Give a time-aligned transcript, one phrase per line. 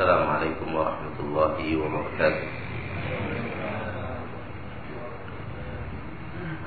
[0.00, 2.48] السلام عليكم ورحمة الله وبركاته.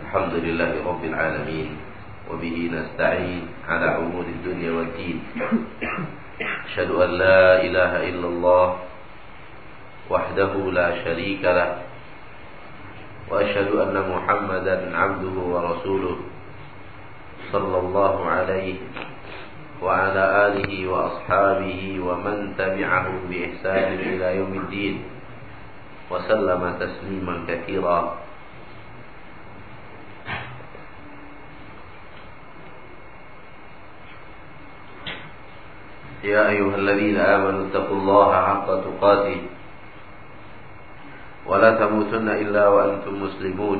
[0.06, 1.70] الحمد لله رب العالمين
[2.30, 5.18] وبه نستعين على أمور الدنيا والدين.
[6.70, 8.68] أشهد أن لا إله إلا الله
[10.14, 11.82] وحده لا شريك له
[13.34, 16.18] وأشهد أن محمدا عبده ورسوله
[17.50, 18.78] صلى الله عليه
[19.84, 24.96] وعلى آله وأصحابه ومن تبعهم بإحسان إلى يوم الدين
[26.12, 28.00] وسلم تسليما كثيرا.
[36.24, 39.40] يا أيها الذين آمنوا اتقوا الله حق تقاته
[41.44, 43.80] ولا تموتن إلا وأنتم مسلمون.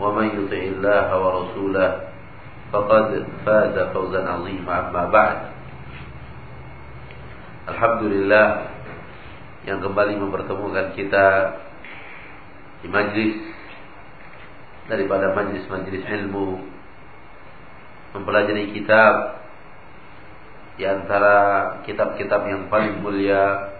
[0.00, 1.90] ومن يطع الله ورسوله
[2.72, 3.06] فقد
[3.46, 5.38] فاز فوزا عظيما أما بعد
[7.62, 8.74] Alhamdulillah
[9.62, 11.26] yang kembali mempertemukan kita
[12.82, 13.38] di majlis
[14.90, 16.58] daripada majlis-majlis ilmu
[18.18, 19.38] mempelajari kitab
[20.74, 21.36] di antara
[21.86, 23.70] kitab-kitab yang paling mulia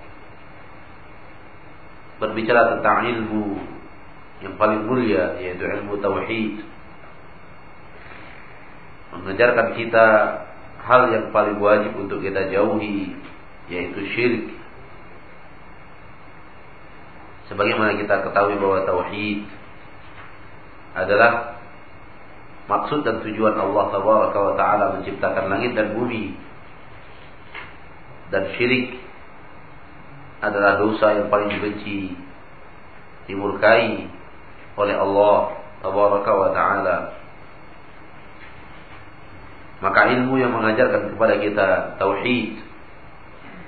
[2.23, 3.59] berbicara tentang ilmu
[4.42, 6.62] yang paling mulia yaitu ilmu tauhid.
[9.18, 10.06] Mengajarkan kita
[10.86, 13.18] hal yang paling wajib untuk kita jauhi
[13.68, 14.46] yaitu syirik.
[17.50, 19.48] Sebagaimana kita ketahui bahwa tauhid
[20.94, 21.58] adalah
[22.68, 26.36] maksud dan tujuan Allah tabaraka wa taala menciptakan langit dan bumi.
[28.28, 29.00] Dan syirik
[30.44, 32.14] adalah dosa yang paling dibenci
[33.26, 34.17] dimurkai
[34.78, 36.98] oleh Allah tabaraka wa taala
[39.78, 41.68] maka ilmu yang mengajarkan kepada kita
[42.02, 42.58] tauhid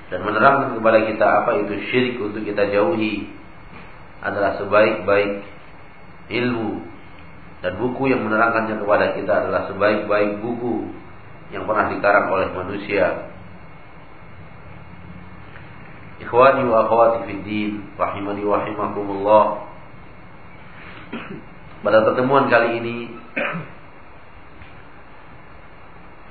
[0.09, 3.29] dan menerangkan kepada kita apa itu syirik untuk kita jauhi
[4.25, 5.45] adalah sebaik-baik
[6.33, 6.81] ilmu
[7.61, 10.89] dan buku yang menerangkannya kepada kita adalah sebaik-baik buku
[11.53, 13.29] yang pernah dikarang oleh manusia.
[16.19, 19.43] Ikhwani wa akhwati fid din, rahimani wa rahimakumullah.
[21.83, 22.97] Pada pertemuan kali ini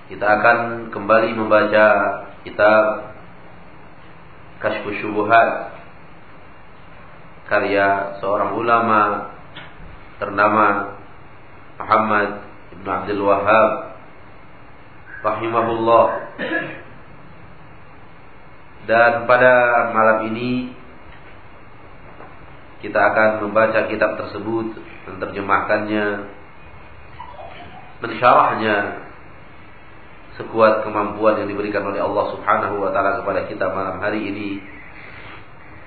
[0.08, 1.86] kita akan kembali membaca
[2.46, 3.12] kitab
[4.62, 5.76] Kashfus Syubuhat
[7.48, 9.32] karya seorang ulama
[10.20, 10.96] ternama
[11.80, 12.44] Muhammad
[12.76, 13.70] Ibn Abdul Wahab
[15.24, 16.06] rahimahullah.
[18.88, 19.52] Dan pada
[19.92, 20.77] malam ini
[22.78, 24.78] kita akan membaca kitab tersebut
[25.10, 26.06] menerjemahkannya
[27.98, 28.76] mensyarahnya
[30.38, 34.62] sekuat kemampuan yang diberikan oleh Allah Subhanahu wa taala kepada kita malam hari ini.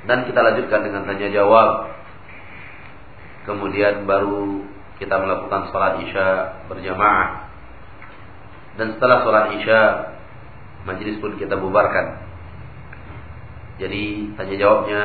[0.04, 1.96] Dan kita lanjutkan dengan tanya jawab.
[3.48, 4.68] Kemudian baru
[5.00, 6.28] kita melakukan sholat isya
[6.68, 7.48] berjamaah.
[8.76, 9.80] Dan setelah sholat isya
[10.84, 12.28] majelis pun kita bubarkan.
[13.80, 15.02] Jadi tanya jawabnya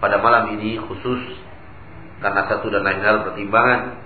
[0.00, 1.36] pada malam ini khusus
[2.20, 4.00] karena satu dan lain hal pertimbangan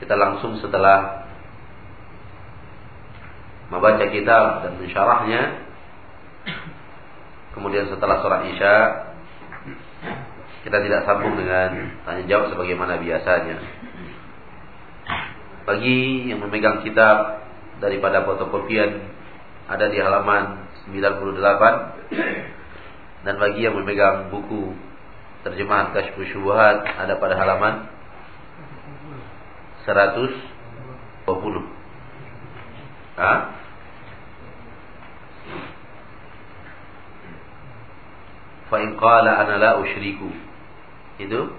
[0.00, 1.28] kita langsung setelah
[3.68, 5.42] membaca kitab dan mensyarahnya
[7.56, 8.74] kemudian setelah sholat isya
[10.60, 13.56] kita tidak sambung dengan tanya jawab sebagaimana biasanya.
[15.64, 17.48] Bagi yang memegang kitab
[17.80, 19.08] daripada fotokopian
[19.70, 22.59] ada di halaman 98
[23.20, 24.72] dan bagi yang memegang buku
[25.44, 27.88] terjemahan Kashfus Syubuhat ada pada halaman
[29.84, 31.28] 120
[33.20, 33.38] Hah?
[38.72, 40.30] Fa'in qala ana la usyriku
[41.20, 41.52] Itu?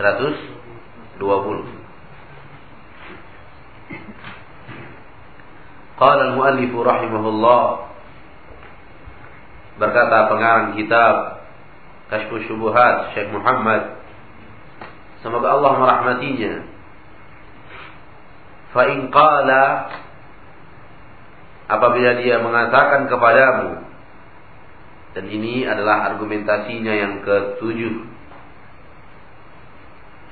[0.00, 1.20] 120
[5.94, 7.93] Qala al-muallif rahimahullah
[9.74, 11.44] Berkata pengarang kitab
[12.12, 13.98] Kashfus Syubuhat Syekh Muhammad
[15.24, 16.54] Semoga Allah merahmatinya
[18.70, 19.90] Fa'in qala
[21.66, 23.82] Apabila dia mengatakan kepadamu
[25.14, 28.02] Dan ini adalah argumentasinya yang ketujuh.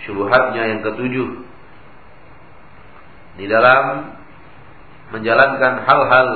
[0.03, 1.29] Syubhatnya yang ketujuh.
[3.39, 4.13] Di dalam
[5.15, 6.29] menjalankan hal-hal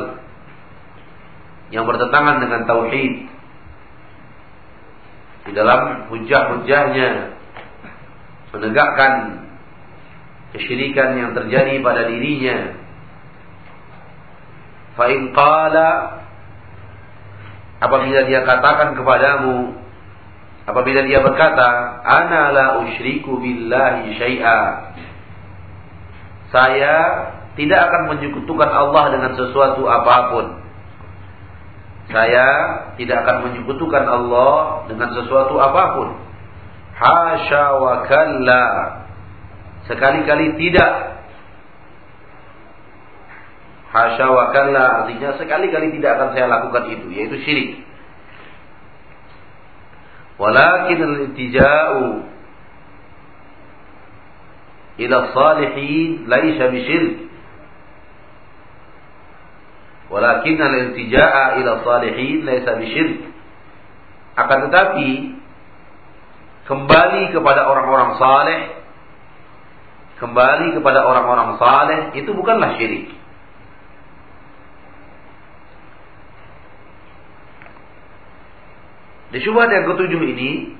[1.74, 3.14] yang bertentangan dengan tauhid.
[5.46, 7.10] Di dalam hujah-hujahnya
[8.54, 9.12] menegakkan
[10.54, 12.58] kesyirikan yang terjadi pada dirinya.
[14.96, 15.88] Fa in qala
[17.78, 19.76] apabila dia katakan kepadamu
[20.64, 24.60] apabila dia berkata ana la usyriku billahi syai'a
[26.48, 26.94] saya
[27.60, 30.46] tidak akan menyekutukan Allah dengan sesuatu apa pun
[32.10, 32.46] saya
[32.94, 36.08] tidak akan menyekutukan Allah dengan sesuatu apa pun
[36.96, 38.64] hasya wa kalla
[39.90, 41.16] sekali-kali tidak
[43.96, 47.70] Hasya wa kalla artinya sekali-kali tidak akan saya lakukan itu yaitu syirik.
[50.36, 52.04] Walakin al-iltija'u
[55.00, 57.25] ila salihin laisa bisyirk.
[60.06, 63.26] Walakin al-iltija'a ila salihin laisa bisyirk.
[64.36, 65.34] Akan tetapi
[66.70, 68.60] kembali kepada orang-orang saleh
[70.16, 73.12] kembali kepada orang-orang saleh itu bukanlah syirik.
[79.36, 80.72] Di syubhat yang ketujuh ini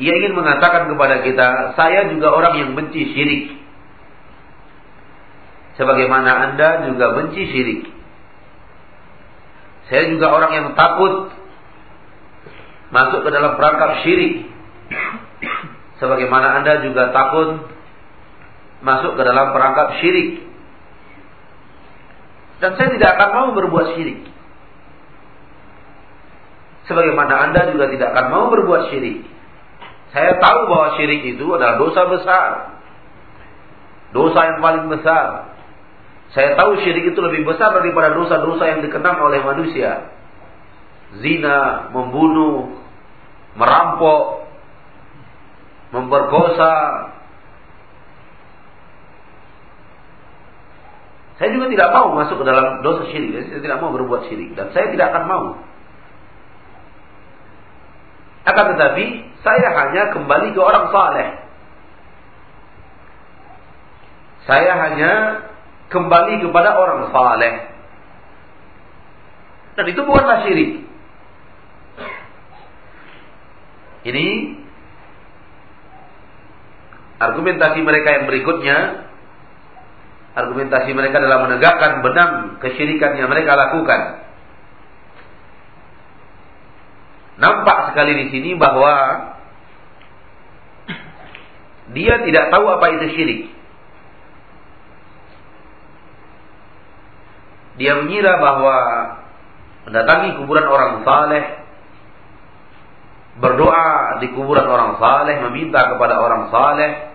[0.00, 3.52] Ia ingin mengatakan kepada kita, saya juga orang yang benci syirik.
[5.76, 7.84] Sebagaimana Anda juga benci syirik.
[9.92, 11.36] Saya juga orang yang takut
[12.88, 14.48] masuk ke dalam perangkap syirik.
[16.00, 17.68] Sebagaimana Anda juga takut
[18.80, 20.48] masuk ke dalam perangkap syirik.
[22.64, 24.24] Dan saya tidak akan mau berbuat syirik.
[26.88, 29.39] Sebagaimana Anda juga tidak akan mau berbuat syirik.
[30.10, 32.50] Saya tahu bahwa syirik itu adalah dosa besar.
[34.10, 35.54] Dosa yang paling besar.
[36.34, 40.10] Saya tahu syirik itu lebih besar daripada dosa-dosa yang dikenang oleh manusia.
[41.22, 42.74] Zina, membunuh,
[43.54, 44.46] merampok,
[45.94, 46.74] memperkosa,
[51.40, 53.48] Saya juga tidak mau masuk ke dalam dosa syirik.
[53.48, 54.52] Saya tidak mau berbuat syirik.
[54.52, 55.44] Dan saya tidak akan mau.
[58.44, 61.28] Akan tetapi, saya hanya kembali ke orang saleh.
[64.44, 65.12] Saya hanya
[65.88, 67.54] kembali kepada orang saleh.
[69.80, 70.84] Dan itu bukanlah syirik.
[74.00, 74.26] Ini
[77.20, 78.76] argumentasi mereka yang berikutnya
[80.30, 82.32] argumentasi mereka dalam menegakkan benang
[82.64, 84.29] kesyirikan yang mereka lakukan.
[87.40, 88.94] Nampak sekali di sini bahwa
[91.96, 93.40] dia tidak tahu apa itu syirik.
[97.80, 98.76] Dia mengira bahwa
[99.88, 101.44] mendatangi kuburan orang saleh,
[103.40, 107.08] berdoa di kuburan orang saleh, meminta kepada orang saleh,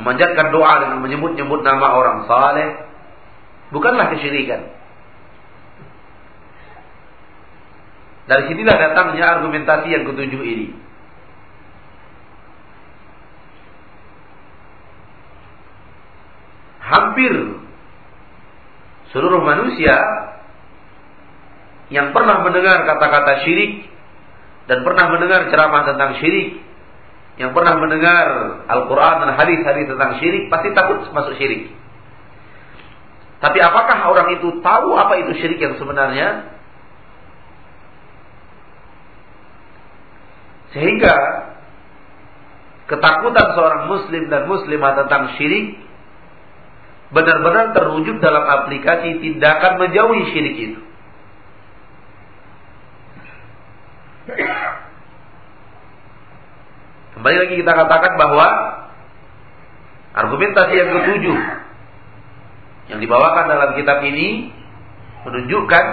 [0.00, 2.68] memanjatkan doa dengan menyebut-nyebut nama orang saleh
[3.68, 4.72] bukanlah kesyirikan.
[8.26, 10.66] Dari sinilah datangnya argumentasi yang ketujuh ini.
[16.82, 17.34] Hampir
[19.14, 19.94] seluruh manusia
[21.90, 23.86] yang pernah mendengar kata-kata syirik
[24.66, 26.58] dan pernah mendengar ceramah tentang syirik
[27.38, 28.26] yang pernah mendengar
[28.66, 31.70] Al-Quran dan hadis-hadis tentang syirik pasti takut masuk syirik.
[33.38, 36.55] Tapi apakah orang itu tahu apa itu syirik yang sebenarnya?
[40.76, 41.14] Sehingga
[42.84, 45.80] ketakutan seorang muslim dan muslimah tentang syirik
[47.16, 50.80] benar-benar terwujud dalam aplikasi tindakan menjauhi syirik itu.
[57.16, 58.46] Kembali lagi kita katakan bahwa
[60.12, 61.38] argumentasi yang ketujuh
[62.92, 64.52] yang dibawakan dalam kitab ini
[65.24, 65.84] menunjukkan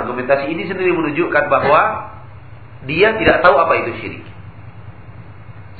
[0.00, 1.80] argumentasi ini sendiri menunjukkan bahwa
[2.86, 4.24] dia tidak tahu apa itu syirik.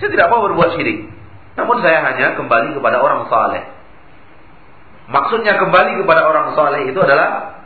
[0.02, 1.10] Saya tidak mau berbuat syirik.
[1.54, 3.66] Namun saya hanya kembali kepada orang saleh.
[5.08, 7.60] Maksudnya kembali kepada orang saleh itu adalah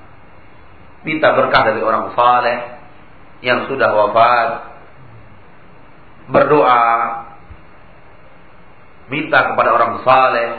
[1.03, 2.59] minta berkah dari orang saleh
[3.43, 4.73] yang sudah wafat
[6.31, 6.83] berdoa
[9.11, 10.51] minta kepada orang saleh,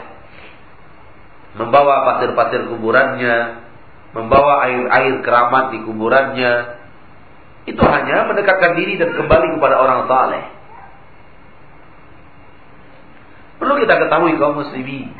[1.58, 3.64] membawa pasir-pasir kuburannya,
[4.14, 6.52] membawa air-air keramat di kuburannya,
[7.64, 10.44] itu hanya mendekatkan diri dan kembali kepada orang saleh.
[13.56, 15.16] Perlu kita ketahui kaum muslimin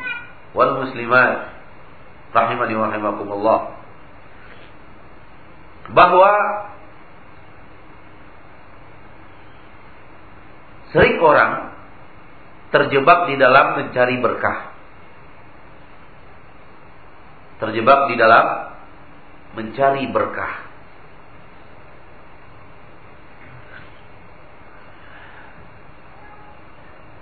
[0.53, 1.49] wal muslimat
[2.35, 3.59] rahimani wa rahimakumullah
[5.89, 6.31] bahwa
[10.93, 11.73] sering orang
[12.69, 14.73] terjebak di dalam mencari berkah.
[17.55, 18.45] Terjebak di dalam
[19.55, 20.64] mencari berkah.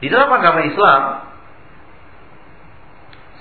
[0.03, 1.01] Di dalam agama Islam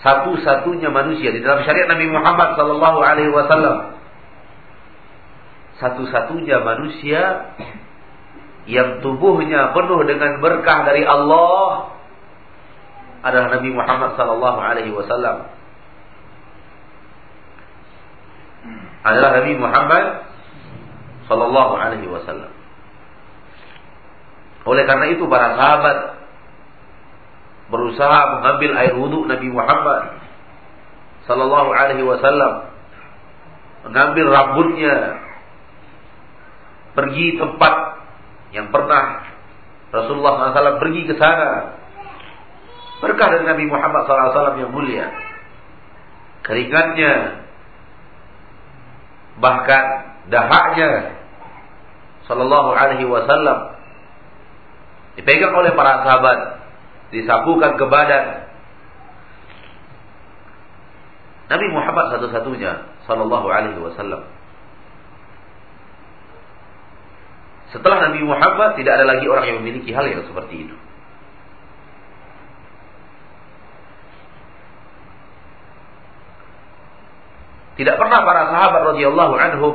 [0.03, 3.99] satu-satunya manusia di dalam syariat Nabi Muhammad sallallahu alaihi wasallam
[5.83, 7.51] satu-satunya manusia
[8.71, 11.91] yang tubuhnya penuh dengan berkah dari Allah
[13.27, 15.51] adalah Nabi Muhammad sallallahu alaihi wasallam.
[19.03, 20.05] Adalah Nabi Muhammad
[21.27, 22.55] sallallahu alaihi wasallam.
[24.63, 26.22] Oleh karena itu para sahabat
[27.73, 30.21] berusaha mengambil air wudhu Nabi Muhammad
[31.25, 32.69] sallallahu alaihi wasallam
[33.89, 34.97] mengambil rambutnya
[36.93, 37.75] pergi tempat
[38.53, 39.33] yang pernah
[39.93, 41.77] Rasulullah SAW pergi ke sana.
[43.05, 45.13] Berkah dari Nabi Muhammad SAW yang mulia.
[46.49, 47.45] Keringatnya
[49.37, 49.85] bahkan
[50.33, 51.19] dahaknya
[52.31, 53.75] Sallallahu Alaihi Wasallam
[55.19, 56.62] dipegang oleh para sahabat
[57.13, 58.49] disapukan ke badan.
[61.53, 64.25] Nabi Muhammad satu-satunya sallallahu alaihi wasallam.
[67.73, 70.77] Setelah Nabi Muhammad tidak ada lagi orang yang memiliki hal yang seperti itu.
[77.73, 79.75] Tidak pernah para sahabat radhiyallahu anhum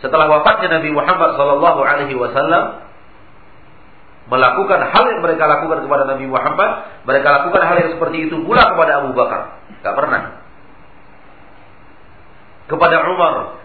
[0.00, 2.89] setelah wafatnya Nabi Muhammad sallallahu alaihi wasallam
[4.30, 6.70] melakukan hal yang mereka lakukan kepada Nabi Muhammad,
[7.02, 9.58] mereka lakukan hal yang seperti itu pula kepada Abu Bakar.
[9.82, 10.22] Gak pernah.
[12.70, 13.58] Kepada Umar,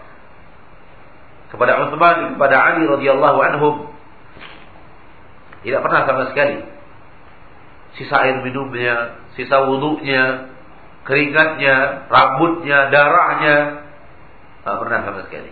[1.54, 3.74] kepada Uthman, kepada Ali radhiyallahu anhum.
[5.62, 6.66] Tidak pernah sama sekali.
[7.94, 10.50] Sisa air minumnya, sisa wudhunya,
[11.06, 13.56] keringatnya, rambutnya, darahnya,
[14.66, 15.50] tak pernah sama sekali.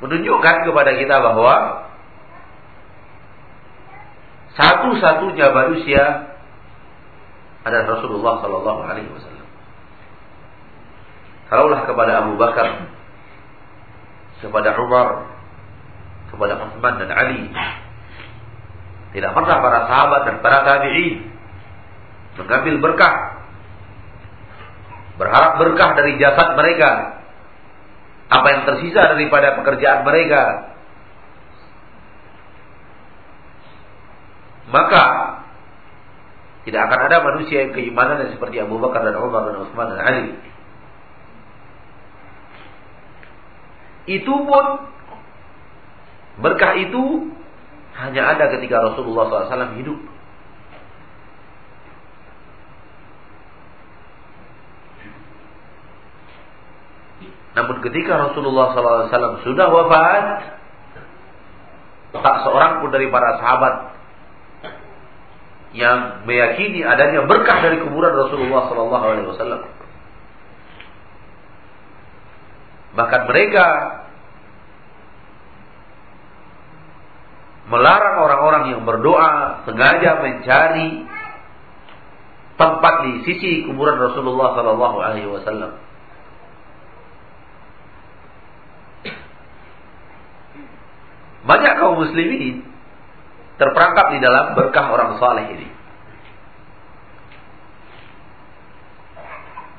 [0.00, 1.56] Menunjukkan kepada kita bahwa
[4.60, 6.04] satu-satunya manusia
[7.64, 9.48] adalah Rasulullah Sallallahu Alaihi Wasallam.
[11.48, 12.88] Kalaulah kepada Abu Bakar,
[14.38, 15.08] kepada Umar,
[16.30, 17.50] kepada Uthman dan Ali,
[19.10, 21.26] tidak pernah para sahabat dan para tabi'in
[22.38, 23.16] mengambil berkah,
[25.18, 27.20] berharap berkah dari jasad mereka,
[28.30, 30.72] apa yang tersisa daripada pekerjaan mereka,
[34.70, 35.04] maka
[36.62, 40.00] tidak akan ada manusia yang keimanan yang seperti Abu Bakar dan Umar dan Utsman dan
[40.00, 40.26] Ali.
[44.10, 44.64] Itu pun
[46.40, 47.32] berkah itu
[47.96, 49.98] hanya ada ketika Rasulullah SAW hidup.
[57.50, 60.24] Namun ketika Rasulullah SAW sudah wafat,
[62.14, 63.89] tak seorang pun dari para sahabat
[65.70, 69.60] yang meyakini adanya berkah dari kuburan Rasulullah Sallallahu Alaihi Wasallam.
[72.90, 73.66] Bahkan mereka
[77.70, 81.06] melarang orang-orang yang berdoa sengaja mencari
[82.58, 85.72] tempat di sisi kuburan Rasulullah Sallallahu Alaihi Wasallam.
[91.46, 92.69] Banyak kaum muslimin
[93.60, 95.68] terperangkap di dalam berkah orang saleh ini.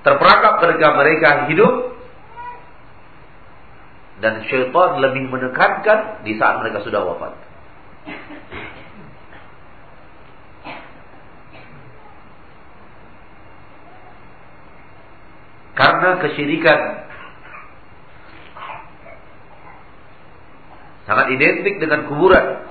[0.05, 1.73] Terperangkap ketika mereka hidup
[4.21, 7.33] dan syaitan lebih menekankan di saat mereka sudah wafat.
[15.73, 16.79] Karena kesyirikan
[21.09, 22.69] sangat identik dengan kuburan.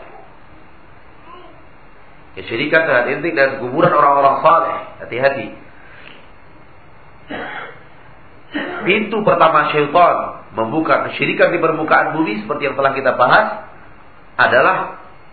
[2.38, 4.76] Kesyirikan sangat identik dengan kuburan orang-orang saleh.
[5.02, 5.46] Hati-hati.
[8.80, 13.46] Pintu pertama syaitan membuka kesyirikan di permukaan bumi seperti yang telah kita bahas
[14.34, 14.76] adalah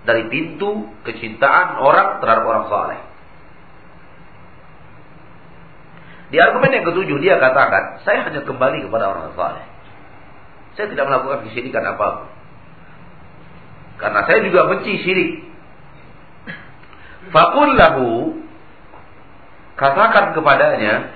[0.06, 3.00] dari pintu kecintaan orang terhadap orang saleh.
[6.28, 9.64] Di argumen yang ketujuh dia katakan, saya hanya kembali kepada orang saleh.
[10.76, 12.28] Saya tidak melakukan kesyirikan apa pun.
[13.98, 15.47] Karena saya juga benci syirik.
[17.32, 18.40] Fakul lahu
[19.78, 21.14] katakan kepadanya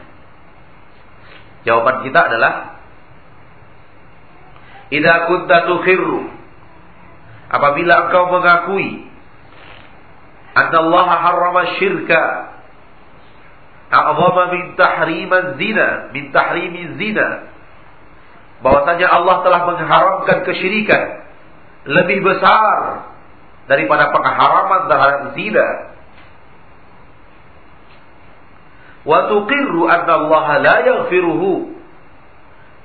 [1.65, 2.53] jawaban kita adalah
[4.91, 6.27] Idza kunta tukhirru
[7.47, 9.07] apabila engkau mengakui
[10.51, 12.23] anna Allah harrama syirka
[13.87, 17.55] a'zama min tahriman zina min tahrimi zina
[18.59, 21.03] bahwasanya Allah telah mengharamkan kesyirikan
[21.87, 23.07] lebih besar
[23.71, 25.67] daripada pengharaman terhadap zina
[29.01, 31.73] wa tuqirru anna Allah la yaghfiruhu.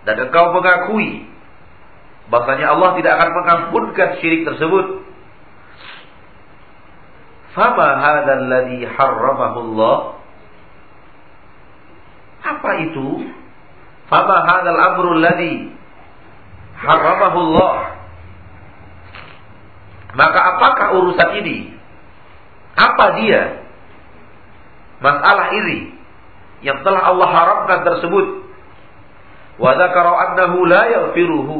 [0.06, 1.26] Dan engkau mengakui
[2.30, 5.02] bahasanya Allah tidak akan mengampunkan syirik tersebut.
[7.56, 9.98] Fama hadzal ladzi harramahu Allah?
[12.44, 13.06] Apa itu?
[14.06, 15.74] Fama hadzal amru ladzi
[16.78, 17.98] harramahu Allah?
[20.16, 21.76] Maka apakah urusan ini?
[22.76, 23.42] Apa dia?
[25.00, 25.95] Masalah ini
[26.64, 28.26] yang telah Allah haramkan tersebut.
[29.56, 31.56] Wa dzakara annahu la yaghfiruhu.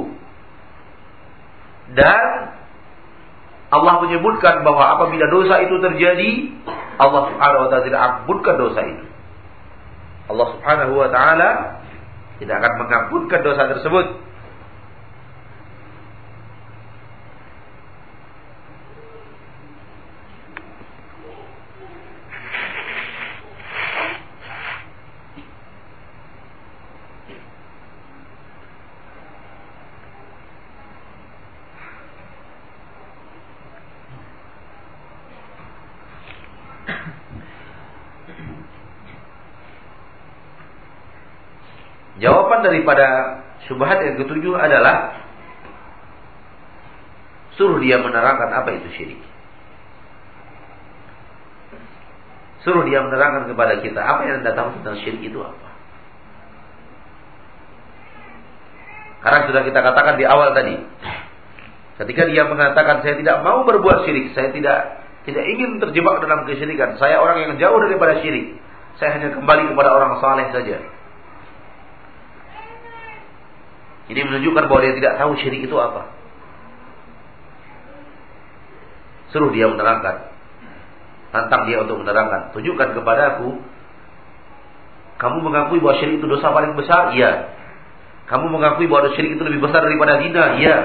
[1.96, 2.24] Dan
[3.66, 6.30] Allah menyebutkan bahwa apabila dosa itu terjadi,
[6.96, 9.04] Allah Subhanahu wa taala tidak ampunkan dosa itu.
[10.26, 11.50] Allah Subhanahu wa taala
[12.38, 14.06] tidak akan mengampunkan dosa tersebut.
[42.66, 43.06] Daripada
[43.70, 45.22] syubhat yang ketujuh adalah
[47.56, 49.20] suruh dia menerangkan apa itu syirik.
[52.66, 55.68] Suruh dia menerangkan kepada kita apa yang Anda tahu tentang syirik itu apa.
[59.22, 60.78] Karena sudah kita katakan di awal tadi.
[61.96, 66.94] Ketika dia mengatakan saya tidak mau berbuat syirik, saya tidak tidak ingin terjebak dalam kesyirikan.
[67.02, 68.54] Saya orang yang jauh daripada syirik.
[69.02, 70.78] Saya hanya kembali kepada orang saleh saja.
[74.06, 76.06] Ini menunjukkan bahwa dia tidak tahu syirik itu apa.
[79.34, 80.30] Suruh dia menerangkan.
[81.34, 82.54] Tantang dia untuk menerangkan.
[82.54, 83.58] Tunjukkan kepada aku.
[85.18, 87.10] Kamu mengakui bahwa syirik itu dosa paling besar?
[87.18, 87.50] Iya.
[88.30, 90.62] Kamu mengakui bahwa syirik itu lebih besar daripada zina?
[90.62, 90.76] Iya.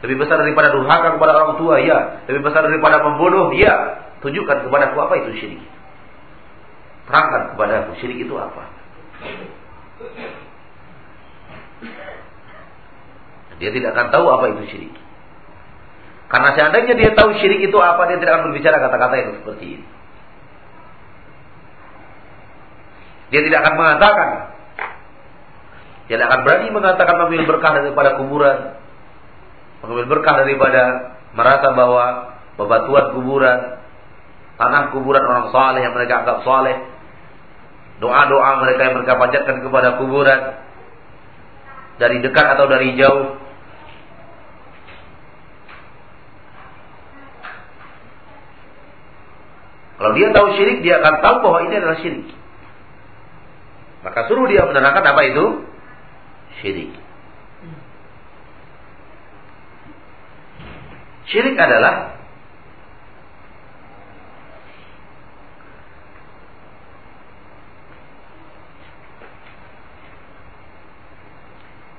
[0.00, 1.76] Lebih besar daripada durhaka kepada orang tua?
[1.84, 2.24] Iya.
[2.32, 3.52] Lebih besar daripada membunuh?
[3.52, 4.08] Iya.
[4.24, 5.62] Tunjukkan kepada aku apa itu syirik.
[7.04, 8.64] Terangkan kepada aku syirik itu apa.
[13.60, 14.94] Dia tidak akan tahu apa itu syirik.
[16.32, 19.86] Karena seandainya dia tahu syirik itu apa, dia tidak akan berbicara kata-kata yang seperti ini.
[23.30, 24.28] Dia tidak akan mengatakan.
[26.08, 28.58] Dia tidak akan berani mengatakan mengambil berkah daripada kuburan.
[29.84, 30.82] Mengambil berkah daripada
[31.36, 32.04] merasa bahwa
[32.58, 33.58] bebatuan kuburan,
[34.58, 36.76] tanah kuburan orang saleh yang mereka anggap saleh,
[38.00, 40.40] doa-doa mereka yang mereka panjatkan kepada kuburan
[42.00, 43.49] dari dekat atau dari jauh
[50.00, 52.24] Kalau dia tahu syirik, dia akan tahu bahwa ini adalah syirik.
[54.00, 55.44] Maka suruh dia menerangkan apa itu?
[56.64, 56.96] Syirik.
[61.28, 62.16] Syirik adalah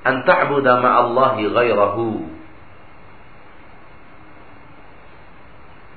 [0.09, 2.40] an ta'budu ma'allahi ghairahu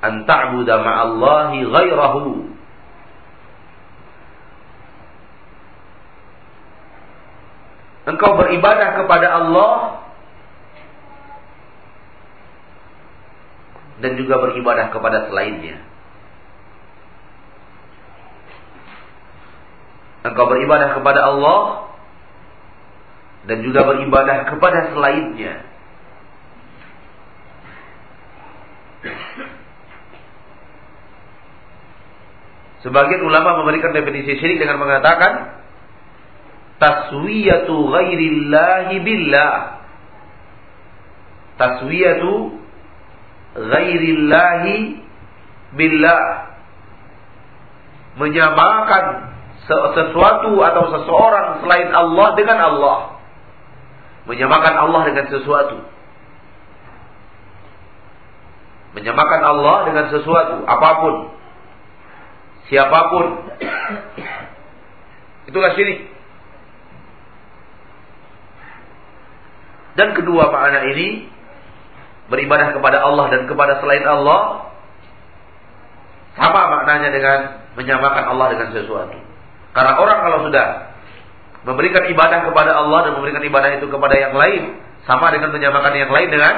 [0.05, 2.53] an ta'budu ma'allahi ghairahu
[8.05, 10.05] Engkau beribadah kepada Allah
[14.05, 15.81] dan juga beribadah kepada selainnya.
[20.29, 21.61] Engkau beribadah kepada Allah
[23.49, 25.64] dan juga beribadah kepada selainnya.
[32.85, 35.57] Sebagian ulama memberikan definisi syirik dengan mengatakan
[36.77, 39.57] taswiyatu ghairillahi billah.
[41.57, 42.61] Taswiyatu
[43.57, 45.01] ghairillahi
[45.81, 46.23] billah
[48.20, 49.33] menyamakan
[49.64, 52.99] sesuatu atau seseorang selain Allah dengan Allah.
[54.29, 55.77] Menyamakan Allah dengan sesuatu.
[58.92, 61.14] Menyamakan Allah dengan sesuatu, apa pun.
[62.72, 63.27] Siapa pun.
[65.50, 66.09] Itulah syirik.
[69.94, 71.31] Dan kedua makna ini
[72.27, 74.72] beribadah kepada Allah dan kepada selain Allah
[76.35, 77.38] sama maknanya dengan
[77.79, 79.14] menyamakan Allah dengan sesuatu.
[79.70, 80.66] Karena orang kalau sudah
[81.62, 86.11] memberikan ibadah kepada Allah dan memberikan ibadah itu kepada yang lain, sama dengan menyamakan yang
[86.11, 86.55] lain dengan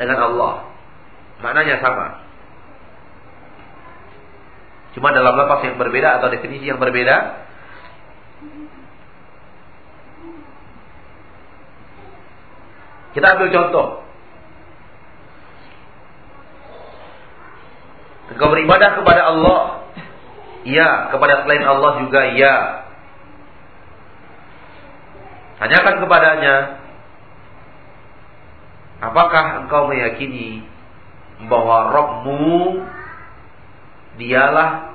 [0.00, 0.54] dengan Allah.
[1.38, 2.23] Maknanya sama.
[4.94, 7.46] Cuma dalam lapas yang berbeda atau definisi yang berbeda.
[13.14, 13.86] Kita ambil contoh.
[18.34, 19.84] Engkau beribadah kepada Allah
[20.64, 22.56] Iya, kepada selain Allah juga iya.
[25.60, 26.56] Tanyakan kepadanya,
[29.04, 30.64] apakah engkau meyakini
[31.52, 32.80] bahwa Rabbmu
[34.20, 34.94] dialah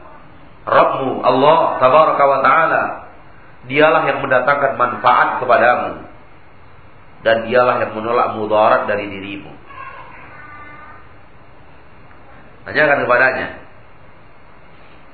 [0.70, 2.84] Rabbmu Allah tabaraka wa taala
[3.66, 6.08] dialah yang mendatangkan manfaat kepadamu
[7.26, 9.52] dan dialah yang menolak mudarat dari dirimu.
[12.64, 13.48] Tanyakan kepadanya.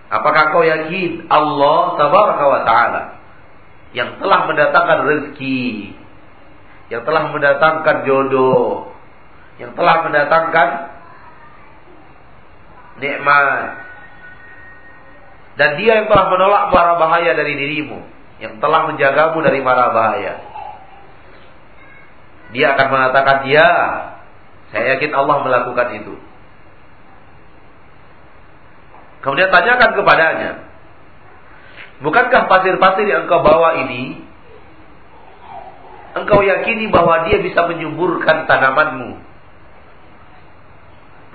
[0.06, 3.04] Apakah kau yakin Allah tabaraka wa taala
[3.96, 5.96] yang telah mendatangkan rezeki,
[6.94, 8.92] yang telah mendatangkan jodoh,
[9.58, 10.70] yang telah mendatangkan
[13.00, 13.85] nikmat
[15.56, 18.04] dan dia yang telah menolak mara bahaya dari dirimu,
[18.44, 20.34] yang telah menjagamu dari mara bahaya.
[22.52, 23.68] Dia akan mengatakan dia,
[24.76, 26.14] saya yakin Allah melakukan itu.
[29.24, 30.52] Kemudian tanyakan kepadanya,
[32.04, 34.22] bukankah pasir-pasir yang engkau bawa ini,
[36.20, 39.18] engkau yakini bahwa dia bisa menyuburkan tanamanmu,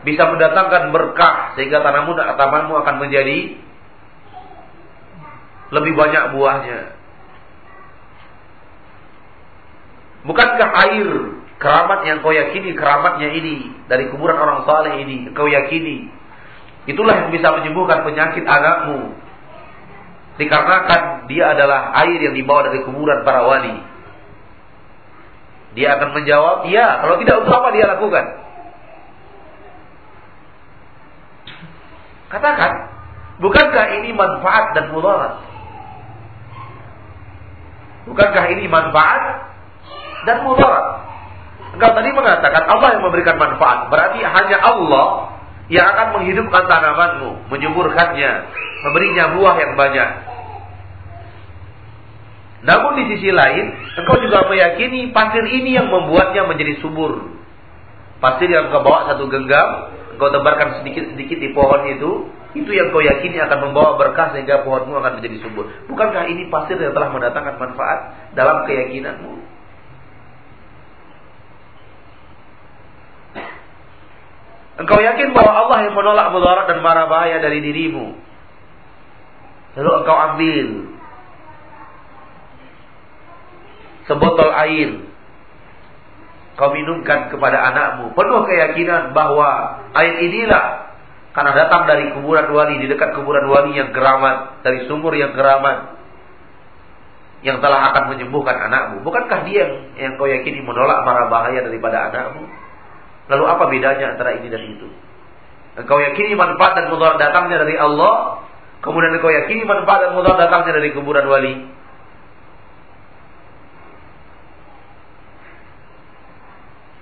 [0.04, 3.58] bisa mendatangkan berkah sehingga tanamu tanamanmu akan menjadi
[5.70, 6.80] lebih banyak buahnya.
[10.26, 11.08] Bukankah air
[11.56, 16.20] keramat yang kau yakini keramatnya ini dari kuburan orang saleh ini engkau yakini
[16.88, 19.12] Itulah yang bisa menyembuhkan penyakit anakmu.
[20.40, 23.76] Dikarenakan dia adalah air yang dibawa dari kuburan para wali.
[25.76, 27.04] Dia akan menjawab, iya.
[27.04, 28.26] Kalau tidak, untuk apa dia lakukan?
[32.32, 32.72] Katakan,
[33.38, 35.49] bukankah ini manfaat dan mudarat?
[38.08, 39.52] Bukankah ini manfaat
[40.24, 40.86] dan mudarat?
[41.76, 43.92] Engkau tadi mengatakan Allah yang memberikan manfaat.
[43.92, 45.08] Berarti hanya Allah
[45.70, 48.32] yang akan menghidupkan tanamanmu, menyuburkannya,
[48.82, 50.10] memberinya buah yang banyak.
[52.60, 57.38] Namun di sisi lain, engkau juga meyakini pasir ini yang membuatnya menjadi subur.
[58.20, 62.98] Pasir yang kau bawa satu genggam, engkau tebarkan sedikit-sedikit di pohon itu, itu yang kau
[62.98, 65.70] yakini akan membawa berkah sehingga pohonmu akan menjadi subur.
[65.86, 67.98] Bukankah ini pasir yang telah mendatangkan manfaat
[68.34, 69.38] dalam keyakinanmu?
[74.80, 78.16] Engkau yakin bahwa Allah yang menolak mudarat dan marah bahaya dari dirimu.
[79.78, 80.68] Lalu engkau ambil
[84.10, 84.90] sebotol air.
[86.58, 88.16] Kau minumkan kepada anakmu.
[88.18, 90.89] Penuh keyakinan bahwa air inilah
[91.30, 96.02] karena datang dari kuburan wali, di dekat kuburan wali yang keramat, dari sumur yang keramat.
[97.40, 99.00] Yang telah akan menyembuhkan anakmu.
[99.06, 102.44] Bukankah dia yang, yang kau yakini menolak marah bahaya daripada anakmu?
[103.30, 104.90] Lalu apa bedanya antara ini dan itu?
[105.78, 108.42] Engkau yakini manfaat dan mudarat datangnya dari Allah,
[108.82, 111.54] kemudian engkau yakini manfaat dan mudarat datangnya dari kuburan wali.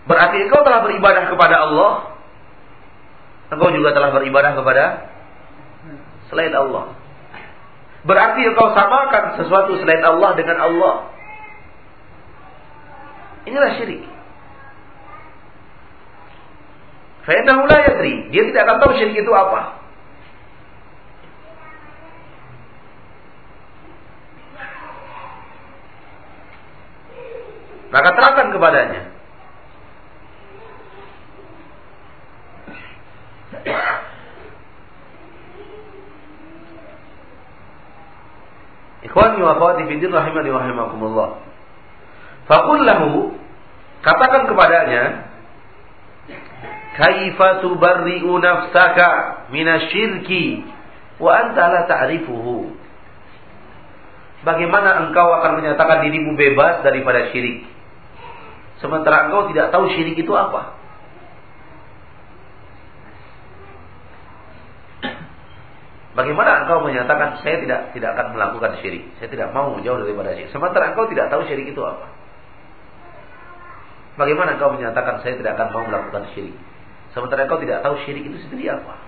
[0.04, 2.17] Berarti engkau telah beribadah kepada Allah,
[3.48, 4.84] engkau juga telah beribadah kepada
[6.28, 6.92] selain Allah.
[8.04, 10.96] Berarti engkau samakan sesuatu selain Allah dengan Allah.
[13.48, 14.04] Inilah syirik.
[17.28, 18.32] Fa'innahu la yadri.
[18.32, 19.80] Dia tidak akan tahu syirik itu apa.
[27.88, 29.02] Maka terangkan kepadanya.
[39.08, 41.28] Ikhwani wa akhwati fi din rahimani wa rahimakumullah.
[42.46, 43.34] Faqul lahu
[44.06, 45.26] katakan kepadanya
[46.94, 49.08] kaifa tubarri'u nafsaka
[49.50, 50.62] minasyirki
[51.18, 52.78] wa anta la ta'rifuhu.
[54.46, 57.66] Bagaimana engkau akan menyatakan dirimu bebas daripada syirik?
[58.78, 60.77] Sementara engkau tidak tahu syirik itu apa.
[66.18, 70.50] Bagaimana engkau menyatakan saya tidak tidak akan melakukan syirik, saya tidak mau jauh daripada syirik.
[70.50, 72.10] Sementara engkau tidak tahu syirik itu apa.
[74.18, 76.58] Bagaimana engkau menyatakan saya tidak akan mau melakukan syirik?
[77.14, 78.98] Sementara engkau tidak tahu syirik itu sendiri apa.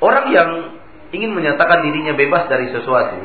[0.00, 0.50] Orang yang
[1.14, 3.20] ingin menyatakan dirinya bebas dari sesuatu,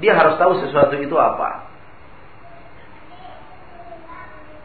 [0.00, 1.68] dia harus tahu sesuatu itu apa.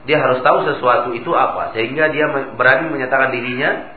[0.07, 3.91] Dia harus tahu sesuatu itu apa sehingga dia berani menyatakan dirinya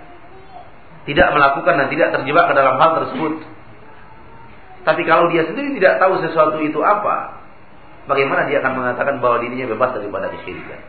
[1.07, 3.47] tidak melakukan dan tidak terjebak ke dalam hal tersebut.
[4.83, 7.41] Tapi kalau dia sendiri tidak tahu sesuatu itu apa,
[8.11, 10.83] bagaimana dia akan mengatakan bahwa dirinya bebas daripada kesyirikan?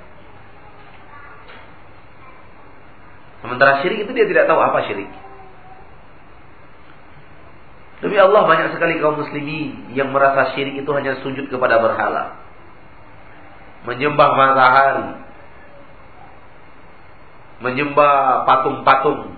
[3.42, 5.10] Sementara syirik itu dia tidak tahu apa syirik.
[8.02, 12.42] Demi Allah banyak sekali kaum muslimin yang merasa syirik itu hanya sujud kepada berhala.
[13.86, 15.10] Menyembah matahari.
[17.62, 19.38] Menyembah patung-patung.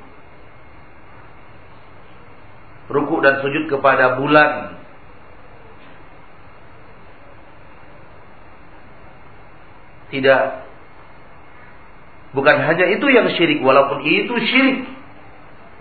[2.87, 4.79] Rukuk dan sujud kepada bulan.
[10.07, 10.43] Tidak.
[12.31, 13.59] Bukan hanya itu yang syirik.
[13.59, 14.87] Walaupun itu syirik.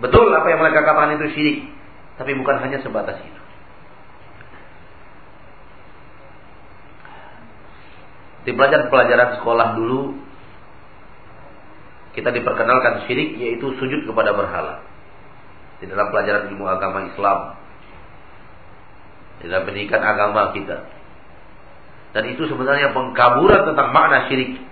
[0.03, 1.59] Betul apa yang mereka katakan itu syirik.
[2.22, 3.42] Tapi bukan hanya sebatas itu.
[8.46, 10.22] Di pelajaran-pelajaran sekolah dulu
[12.14, 14.87] kita diperkenalkan syirik yaitu sujud kepada berhala.
[15.82, 17.58] Di dalam pelajaran ilmu agama Islam.
[19.42, 20.78] Di dalam pendidikan agama kita.
[22.14, 24.62] Dan itu sebenarnya pengkaburan tentang makna syirik.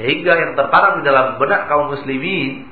[0.00, 2.69] Sehingga yang tertanam di dalam benak kaum muslimin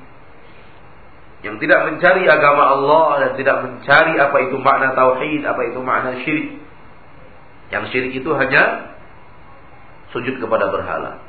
[1.38, 6.18] yang tidak mencari agama Allah dan tidak mencari apa itu makna tauhid, apa itu makna
[6.26, 6.58] syirik.
[7.70, 8.94] Yang syirik itu hanya
[10.10, 11.22] sujud kepada berhala.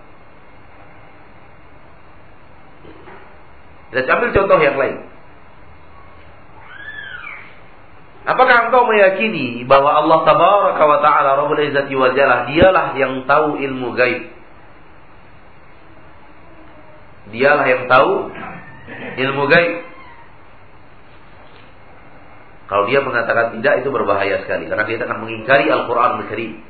[3.90, 4.98] Kita ambil contoh yang lain.
[8.30, 13.58] Apakah engkau meyakini bahwa Allah tabaraka wa ta'ala Rabbul Izzati wa Jalla dialah yang tahu
[13.58, 14.30] ilmu gaib?
[17.34, 18.30] Dialah yang tahu
[19.18, 19.89] ilmu gaib.
[22.70, 26.62] Kalau dia mengatakan tidak itu berbahaya sekali karena dia akan mengingkari Al-Qur'an Al-Karim.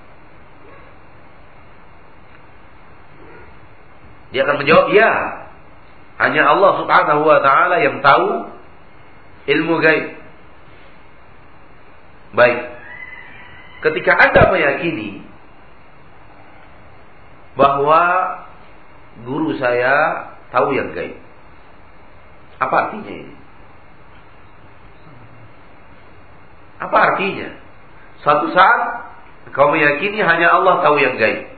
[4.31, 5.12] Dia akan menjawab, "Ya.
[6.23, 8.47] Hanya Allah Subhanahu wa taala yang tahu
[9.51, 10.05] ilmu gaib."
[12.31, 12.59] Baik.
[13.83, 15.23] Ketika Anda meyakini
[17.59, 18.03] bahwa
[19.27, 19.95] guru saya
[20.55, 21.19] tahu yang gaib.
[22.59, 23.38] Apa artinya ini?
[26.79, 27.59] Apa artinya?
[28.23, 28.81] Suatu saat
[29.51, 31.49] kau meyakini hanya Allah tahu yang gaib.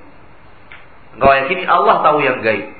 [1.17, 2.71] Engkau yakini Allah tahu yang gaib.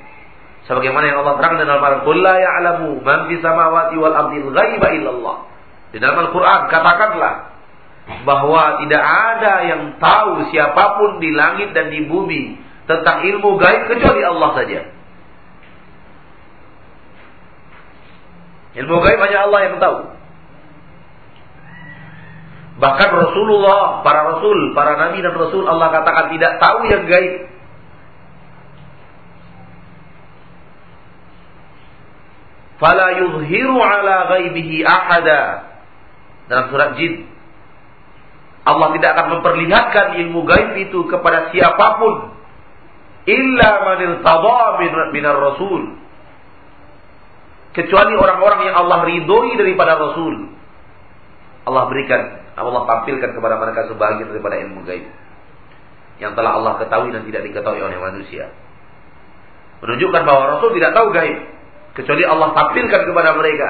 [0.66, 4.88] Sebagaimana yang Allah terangkan dalam Al-Quran, "Qul la ya'lamu man fis samawati wal ardi ghaiba
[4.94, 5.36] illallah."
[5.90, 7.34] Di dalam Al-Quran katakanlah
[8.24, 13.90] bahwa tidak ada yang tahu siapa pun di langit dan di bumi tentang ilmu gaib
[13.90, 14.80] kecuali Allah saja.
[18.72, 19.98] Ilmu gaib hanya Allah yang tahu.
[22.82, 27.46] Bahkan Rasulullah, para Rasul, para Nabi dan Rasul Allah katakan tidak tahu yang gaib.
[32.82, 35.70] Fala yuzhiru ala ghaibihi ahada.
[36.50, 37.30] Dalam surat Jin.
[38.66, 42.34] Allah tidak akan memperlihatkan ilmu gaib itu kepada siapa pun.
[43.30, 44.82] Illa manil tada
[45.14, 46.02] minar rasul.
[47.78, 50.50] Kecuali orang-orang yang Allah ridhoi daripada Rasul.
[51.62, 55.08] Allah berikan Allah tampilkan kepada mereka sebagian daripada ilmu gaib
[56.20, 58.52] yang telah Allah ketahui dan tidak diketahui oleh manusia.
[59.82, 61.38] Menunjukkan bahwa Rasul tidak tahu gaib
[61.98, 63.68] kecuali Allah tampilkan kepada mereka.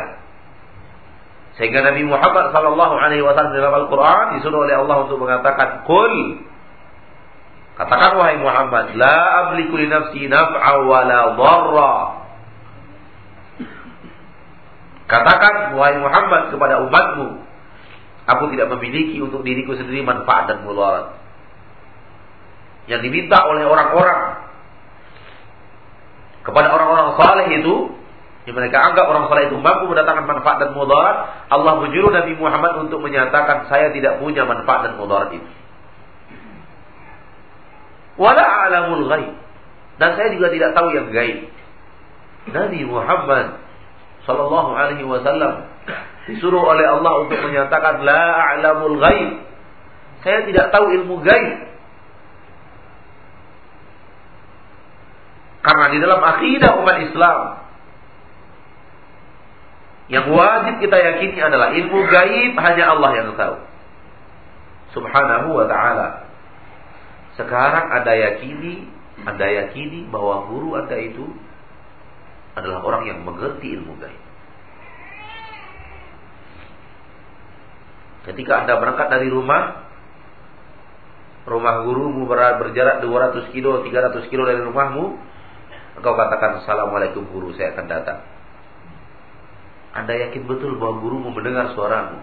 [1.57, 6.45] Sehingga Nabi Muhammad sallallahu alaihi wasallam dalam Al-Qur'an disuruh oleh Allah untuk mengatakan, "Qul"
[7.73, 11.97] Katakan wahai Muhammad, "La amliku li nafsi naf'a wa la dharra."
[15.09, 17.41] Katakan wahai Muhammad kepada umatmu,
[18.23, 21.19] Aku tidak memiliki untuk diriku sendiri manfaat dan mudarat.
[22.87, 24.51] Yang diminta oleh orang-orang
[26.43, 27.75] kepada orang-orang saleh itu
[28.43, 32.87] yang mereka anggap orang saleh itu mampu mendatangkan manfaat dan mudarat, Allah menyuruh Nabi Muhammad
[32.87, 35.51] untuk menyatakan saya tidak punya manfaat dan mudarat itu.
[38.19, 39.35] Wala a'lamul ghaib.
[39.97, 41.49] Dan saya juga tidak tahu yang gaib.
[42.51, 43.63] Nabi Muhammad
[44.27, 45.72] sallallahu alaihi wasallam
[46.31, 49.31] disuruh oleh Allah untuk menyatakan la a'lamul ghaib.
[50.23, 51.59] Saya tidak tahu ilmu gaib.
[55.63, 57.39] Karena di dalam akidah umat Islam
[60.11, 63.57] yang wajib kita yakini adalah ilmu gaib hanya Allah yang tahu.
[64.93, 66.29] Subhanahu wa ta'ala.
[67.39, 68.87] Sekarang Anda yakini,
[69.25, 71.33] Anda yakini bahwa guru Anda itu
[72.53, 74.32] adalah orang yang mengerti ilmu gaib.
[78.23, 79.91] Ketika Anda berangkat dari rumah,
[81.47, 85.33] rumah gurumu berjarak 200 kilo, 300 kilo dari rumahmu,
[85.93, 88.25] Engkau katakan Assalamualaikum guru saya akan datang.
[89.93, 92.17] Anda yakin betul bahwa guru mau mendengar suaramu.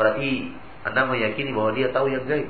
[0.00, 0.56] Berarti
[0.88, 2.48] Anda meyakini bahwa dia tahu yang gaib.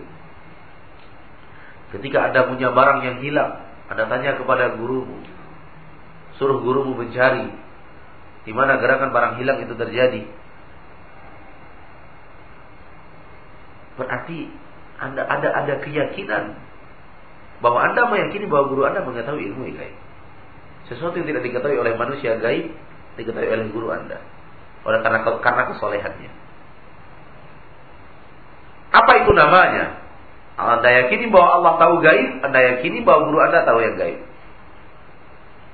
[1.91, 5.27] Ketika Anda punya barang yang hilang, Anda tanya kepada gurumu.
[6.39, 7.51] Suruh gurumu mencari
[8.47, 10.23] di mana gerakan barang hilang itu terjadi.
[13.97, 14.49] Berarti
[15.01, 16.57] Anda ada ada keyakinan
[17.61, 19.97] bahwa Anda meyakini bahwa guru Anda mengetahui ilmu gaib.
[20.87, 22.73] Sesuatu yang tidak diketahui oleh manusia gaib
[23.17, 24.21] diketahui oleh guru Anda.
[24.87, 26.31] Oleh karena karena kesolehannya.
[28.95, 30.07] Apa itu namanya?
[30.57, 34.21] Anda yakini bahwa Allah tahu gaib, Anda yakini bahwa guru Anda tahu yang gaib.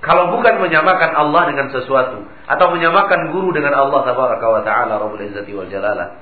[0.03, 5.31] Kalau bukan menyamakan Allah dengan sesuatu atau menyamakan guru dengan Allah tabaraka wa taala Rabbul
[5.31, 6.19] Izzati wal Jalalah.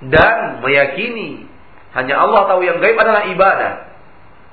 [0.00, 1.44] Dan meyakini
[1.92, 3.72] hanya Allah tahu yang gaib adalah ibadah.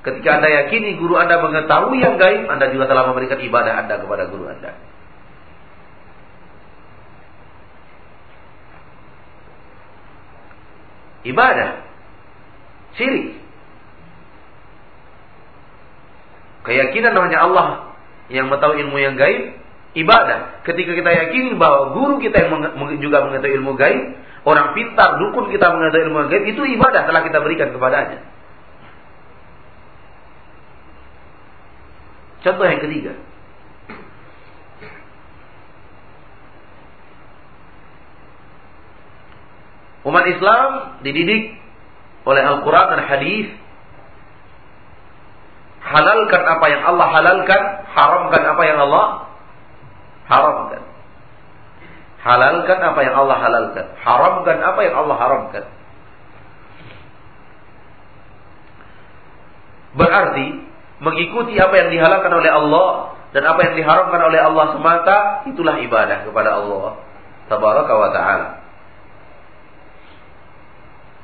[0.04, 4.28] Ketika Anda yakini guru Anda mengetahui yang gaib, Anda juga telah memberikan ibadah Anda kepada
[4.28, 4.76] guru Anda.
[11.26, 11.70] Ibadah.
[12.94, 13.38] Syirik.
[16.66, 17.68] Keyakinan hanya Allah
[18.28, 19.56] yang mengetahui ilmu yang gaib,
[19.96, 20.62] ibadah.
[20.68, 22.50] Ketika kita yakini bahwa guru kita yang
[23.00, 24.04] juga mengetahui ilmu gaib,
[24.48, 28.24] Orang pintar, dukun kita mengetahui ilmu gaib itu ibadah telah kita berikan kepadanya.
[32.40, 33.12] Contoh yang ketiga.
[40.08, 41.60] Umat Islam dididik
[42.24, 43.52] oleh Al-Quran dan Hadis
[45.84, 49.06] halalkan apa yang Allah halalkan, haramkan apa yang Allah
[50.24, 50.87] haramkan.
[52.18, 53.86] Halalkan apa yang Allah halalkan.
[54.02, 55.64] Haramkan apa yang Allah haramkan.
[59.94, 60.46] Berarti
[60.98, 62.88] mengikuti apa yang dihalalkan oleh Allah
[63.30, 67.08] dan apa yang diharamkan oleh Allah semata itulah ibadah kepada Allah
[67.48, 68.48] tabaraka wa taala.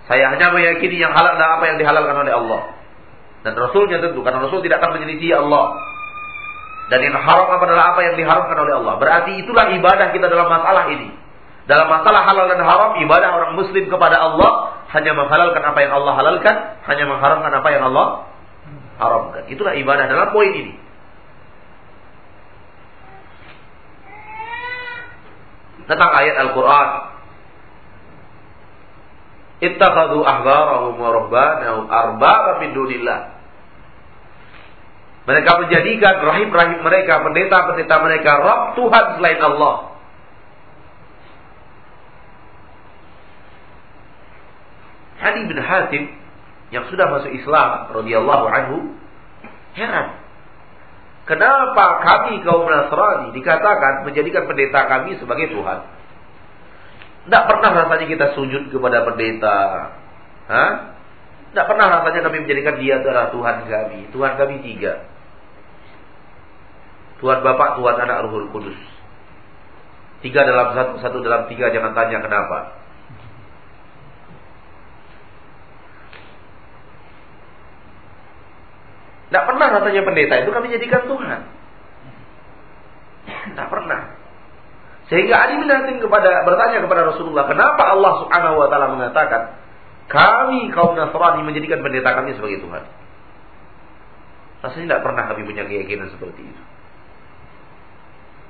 [0.04, 2.60] Saya hanya meyakini yang halal dan apa yang dihalalkan oleh Allah.
[3.44, 5.76] Dan Rasulnya tentu karena Rasul tidak akan menyelisih Allah.
[6.92, 8.94] Dan yang haram adalah apa yang diharamkan oleh Allah.
[9.00, 11.08] Berarti itulah ibadah kita dalam masalah ini.
[11.64, 16.12] Dalam masalah halal dan haram, ibadah orang muslim kepada Allah hanya menghalalkan apa yang Allah
[16.12, 18.06] halalkan, hanya mengharamkan apa yang Allah
[19.00, 19.42] haramkan.
[19.48, 20.74] Itulah ibadah dalam poin ini.
[25.88, 26.88] Tentang ayat Al-Quran.
[29.64, 33.33] Ittakhadu ahbarahum wa ruhbanahum arbaba min dunillah.
[35.24, 39.76] Mereka menjadikan rahim-rahim mereka, pendeta-pendeta mereka, Rabb Tuhan selain Allah.
[45.24, 46.04] Hadi bin Hatim
[46.68, 48.76] yang sudah masuk Islam radhiyallahu anhu
[49.72, 50.20] heran.
[51.24, 55.78] Kenapa kami kaum Nasrani dikatakan menjadikan pendeta kami sebagai Tuhan?
[57.24, 59.58] Tidak pernah rasanya kita sujud kepada pendeta.
[60.52, 60.72] Hah?
[61.56, 64.12] Tidak pernah rasanya kami menjadikan dia adalah Tuhan kami.
[64.12, 65.13] Tuhan kami tiga.
[67.22, 68.78] Tuhan Bapak, Tuhan Anak, Ruhul Kudus.
[70.24, 72.80] Tiga dalam satu, satu dalam tiga, jangan tanya kenapa.
[79.28, 81.40] Tidak pernah rasanya pendeta itu kami jadikan Tuhan.
[83.24, 84.00] Tidak pernah.
[85.12, 89.60] Sehingga Ali bin Hatim kepada bertanya kepada Rasulullah, kenapa Allah Subhanahu wa taala mengatakan
[90.08, 92.84] kami kaum Nasrani menjadikan pendeta kami sebagai Tuhan?
[94.64, 96.62] Rasanya tidak pernah kami punya keyakinan seperti itu.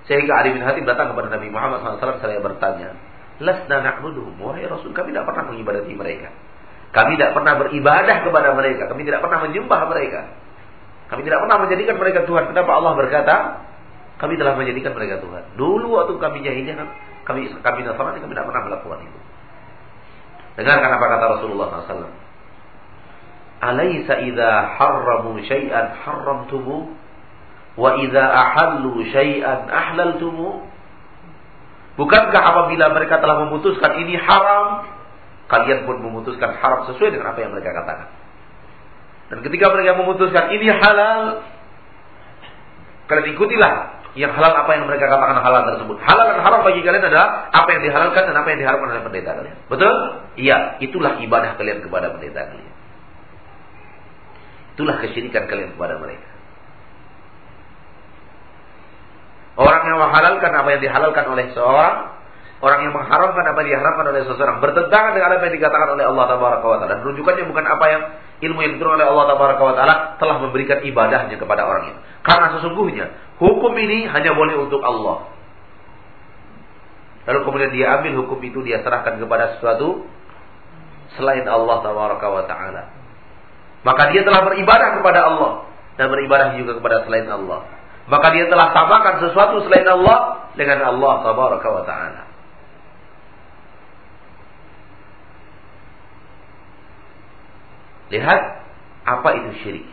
[0.05, 2.93] Sehingga Ali bin Hatim datang kepada Nabi Muhammad SAW saya bertanya,
[3.41, 6.29] Lasna na'buduhum, wahai Rasul, kami tidak pernah mengibadati mereka.
[6.95, 8.87] Kami tidak pernah beribadah kepada mereka.
[8.87, 10.21] Kami tidak pernah menyembah mereka.
[11.11, 12.45] Kami tidak pernah menjadikan mereka Tuhan.
[12.55, 13.35] Kenapa Allah berkata,
[14.23, 15.59] kami telah menjadikan mereka Tuhan.
[15.59, 16.87] Dulu waktu kami jahiliyah,
[17.27, 19.19] kami kami Nasrani, kami tidak pernah melakukan itu.
[20.55, 22.15] Dengarkan apa kata Rasulullah SAW.
[23.59, 26.95] Alaysa idza harramu syai'an harramtumu
[27.75, 30.75] wa idza ahallu syai'an ahlaltumu
[31.95, 34.83] Bukankah apabila mereka telah memutuskan ini haram,
[35.47, 38.09] kalian pun memutuskan haram sesuai dengan apa yang mereka katakan.
[39.31, 41.47] Dan ketika mereka memutuskan ini halal,
[43.07, 43.75] kalian ikutilah
[44.19, 45.97] yang halal apa yang mereka katakan halal tersebut.
[46.03, 49.31] Halal dan haram bagi kalian adalah apa yang dihalalkan dan apa yang diharamkan oleh pendeta
[49.39, 49.57] kalian.
[49.71, 49.95] Betul?
[50.35, 52.75] Iya, itulah ibadah kalian kepada pendeta kalian.
[54.75, 56.34] Itulah kesyirikan kalian kepada mereka.
[59.55, 62.11] Orang yang menghalalkan apa yang dihalalkan oleh seorang,
[62.59, 66.25] orang yang mengharamkan apa yang diharamkan oleh seseorang bertentangan dengan apa yang dikatakan oleh Allah
[66.27, 66.95] Tabaraka wa taala.
[67.07, 68.03] Rujukannya bukan apa yang
[68.51, 71.99] ilmu yang diturunkan oleh Allah taala telah memberikan ibadahnya kepada orang itu.
[72.27, 73.07] Karena sesungguhnya
[73.39, 75.31] hukum ini hanya boleh untuk Allah.
[77.25, 80.03] Lalu kemudian dia ambil hukum itu dia serahkan kepada sesuatu
[81.15, 82.83] selain Allah taala.
[83.87, 87.74] Maka dia telah beribadah kepada Allah dan beribadah juga kepada selain Allah
[88.05, 92.23] maka dia telah samakan sesuatu selain Allah dengan Allah tabaraka wa taala.
[98.13, 98.41] Lihat
[99.09, 99.87] apa itu syirik.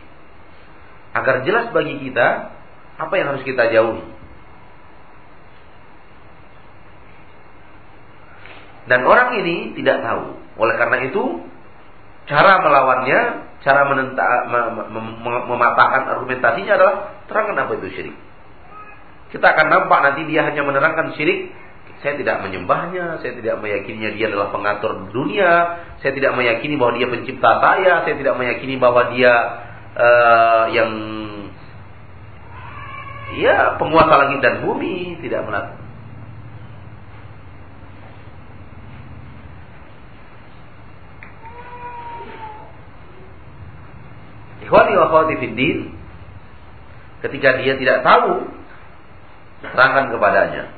[1.16, 2.52] Agar jelas bagi kita
[3.00, 4.04] apa yang harus kita jauhi.
[8.86, 10.36] Dan orang ini tidak tahu.
[10.58, 11.22] Oleh karena itu,
[12.26, 13.20] cara melawannya
[13.62, 14.22] cara menenta,
[15.46, 16.94] mematahkan argumentasinya adalah
[17.30, 18.16] terangkan apa itu syirik.
[19.30, 21.54] Kita akan nampak nanti dia hanya menerangkan syirik.
[22.02, 25.52] Saya tidak menyembahnya, saya tidak meyakininya dia adalah pengatur dunia,
[26.02, 29.30] saya tidak meyakini bahwa dia pencipta saya, saya tidak meyakini bahwa dia
[29.94, 30.90] uh, yang
[33.38, 35.81] ya penguasa langit dan bumi, tidak melakukan
[44.72, 45.92] Ikhwani wa akhwati fiddin
[47.20, 48.48] ketika dia tidak tahu
[49.68, 50.72] terangkan kepadanya.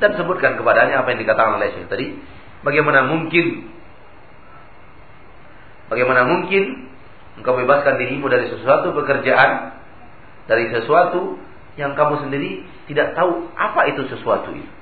[0.00, 2.16] Dan sebutkan kepadanya apa yang dikatakan oleh Syekh tadi.
[2.64, 3.68] Bagaimana mungkin
[5.92, 6.88] bagaimana mungkin
[7.36, 9.84] engkau bebaskan dirimu dari sesuatu pekerjaan
[10.48, 11.36] dari sesuatu
[11.76, 14.72] yang kamu sendiri tidak tahu apa itu sesuatu itu.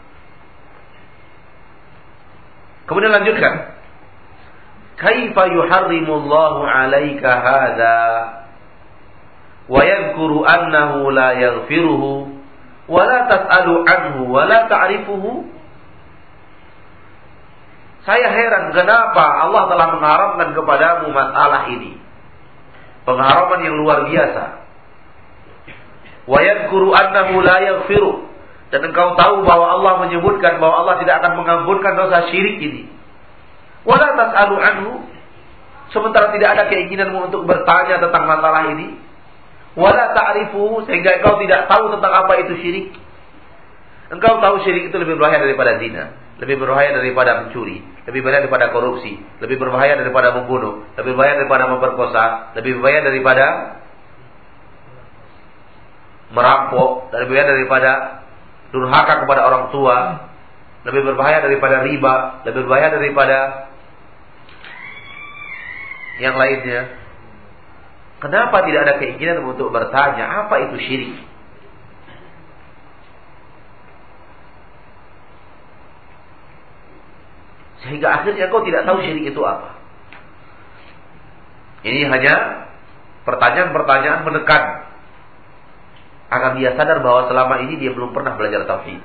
[2.87, 3.83] Kemudian lanjutkan.
[4.95, 8.44] Kaifa yuharrimullahu alaika hadza
[9.65, 12.29] wa yadhkuru annahu la yaghfiruhu
[12.85, 14.29] wa la tas'alu anhu
[18.05, 21.97] saya heran kenapa Allah telah mengharamkan kepadamu masalah ini?
[23.09, 24.45] Pengharaman yang luar biasa.
[26.29, 28.29] Wa yadhkuru annahu la yaghfiru.
[28.69, 32.93] Dan engkau tahu bahwa Allah menyebutkan bahwa Allah tidak akan mengampunkan dosa syirik ini.
[33.89, 34.93] Wala tas'alu anhu.
[35.89, 39.01] Sementara tidak ada keinginanmu untuk bertanya tentang masalah ini
[39.75, 42.89] wala ta'rifu sehingga engkau tidak tahu tentang apa itu syirik.
[44.15, 48.67] Engkau tahu syirik itu lebih berbahaya daripada zina, lebih berbahaya daripada mencuri, lebih berbahaya daripada
[48.71, 53.47] korupsi, lebih berbahaya daripada membunuh, lebih berbahaya daripada memperkosa, lebih berbahaya daripada
[56.31, 57.91] merampok, lebih berbahaya daripada
[58.71, 59.99] durhaka kepada orang tua,
[60.85, 62.15] lebih berbahaya daripada riba,
[62.47, 63.39] lebih berbahaya daripada
[66.23, 67.04] yang lainnya.
[68.25, 71.13] Kenapa tidak ada keinginan untuk bertanya apa itu syirik?
[77.85, 79.77] Sehingga akhirnya kau tidak tahu syirik itu apa.
[81.85, 82.35] Ini hanya
[83.29, 84.89] pertanyaan-pertanyaan menekan
[86.33, 89.05] agar dia sadar bahwa selama ini dia belum pernah belajar tauhid.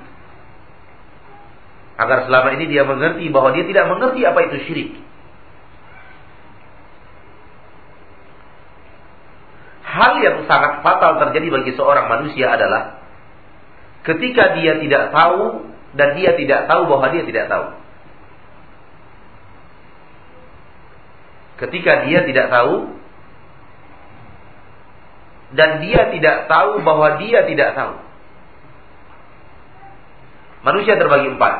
[1.99, 5.08] Agar selama ini dia mengerti bahwa dia tidak mengerti apa itu syirik.
[9.89, 13.01] Hal yang sangat fatal terjadi bagi seorang manusia adalah
[14.05, 15.65] ketika dia tidak tahu
[15.97, 17.65] dan dia tidak tahu bahwa dia tidak tahu.
[21.59, 22.75] Ketika dia tidak tahu
[25.57, 27.93] dan dia tidak tahu bahwa dia tidak tahu.
[30.61, 31.55] Manusia terbagi empat.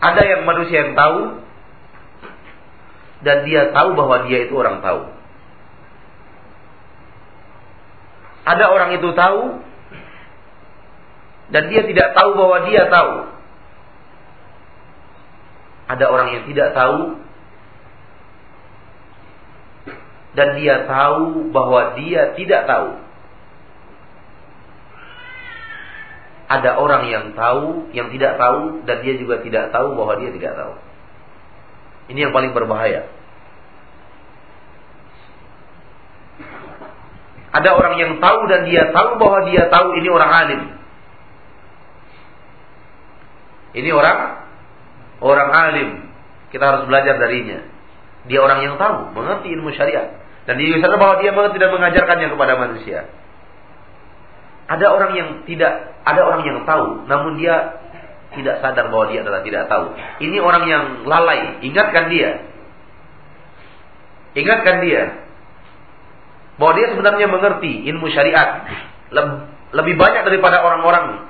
[0.00, 1.44] Ada yang manusia yang tahu,
[3.20, 5.02] dan dia tahu bahwa dia itu orang tahu.
[8.48, 9.40] Ada orang itu tahu
[11.52, 13.12] dan dia tidak tahu bahwa dia tahu.
[15.90, 16.98] Ada orang yang tidak tahu
[20.38, 22.90] dan dia tahu bahwa dia tidak tahu.
[26.50, 30.58] Ada orang yang tahu, yang tidak tahu dan dia juga tidak tahu bahwa dia tidak
[30.58, 30.74] tahu.
[32.10, 33.06] Ini yang paling berbahaya.
[37.50, 40.62] Ada orang yang tahu dan dia tahu bahwa dia tahu ini orang alim.
[43.74, 44.18] Ini orang
[45.22, 45.88] orang alim.
[46.50, 47.62] Kita harus belajar darinya.
[48.26, 50.18] Dia orang yang tahu, mengerti ilmu syariat.
[50.46, 53.06] Dan dia sadar bahwa dia mengerti dan mengajarkannya kepada manusia.
[54.70, 57.82] Ada orang yang tidak, ada orang yang tahu, namun dia
[58.30, 59.90] tidak sadar bahwa dia adalah tidak tahu.
[60.22, 62.46] Ini orang yang lalai, ingatkan dia.
[64.38, 65.26] Ingatkan dia.
[66.54, 68.70] Bahwa dia sebenarnya mengerti ilmu syariat.
[69.74, 71.26] Lebih banyak daripada orang-orang.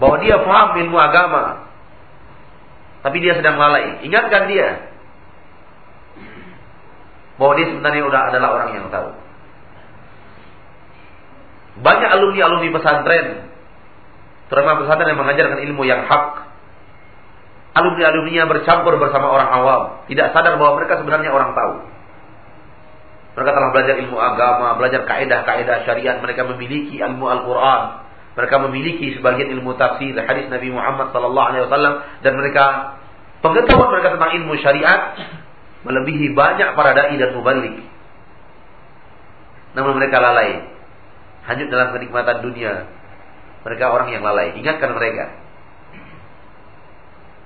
[0.00, 1.68] Bahwa dia paham ilmu agama.
[3.04, 4.00] Tapi dia sedang lalai.
[4.08, 4.88] Ingatkan dia.
[7.36, 9.12] Bahwa dia sebenarnya sudah adalah orang yang tahu.
[11.84, 13.53] Banyak alumni-alumni pesantren
[14.54, 16.54] terutama pesantren yang mengajarkan ilmu yang hak
[17.74, 21.90] alumni-alumninya bercampur bersama orang awam tidak sadar bahwa mereka sebenarnya orang tahu
[23.34, 28.06] mereka telah belajar ilmu agama, belajar kaidah-kaidah syariat, mereka memiliki ilmu Al-Qur'an,
[28.38, 32.94] mereka memiliki sebagian ilmu tafsir hadis Nabi Muhammad wasallam dan mereka
[33.42, 35.18] pengetahuan mereka tentang ilmu syariat
[35.82, 37.74] melebihi banyak para dai dan mubalik.
[39.74, 40.70] Namun mereka lalai.
[41.44, 42.88] Hanyut dalam kenikmatan dunia.
[43.64, 44.52] Mereka orang yang lalai.
[44.60, 45.40] Ingatkan mereka.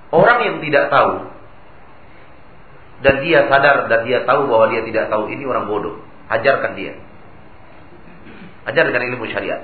[0.09, 1.31] Orang yang tidak tahu
[2.99, 6.03] dan dia sadar dan dia tahu bahwa dia tidak tahu ini orang bodoh.
[6.27, 6.99] Ajarkan dia.
[8.67, 9.63] Ajarkan ilmu syariat.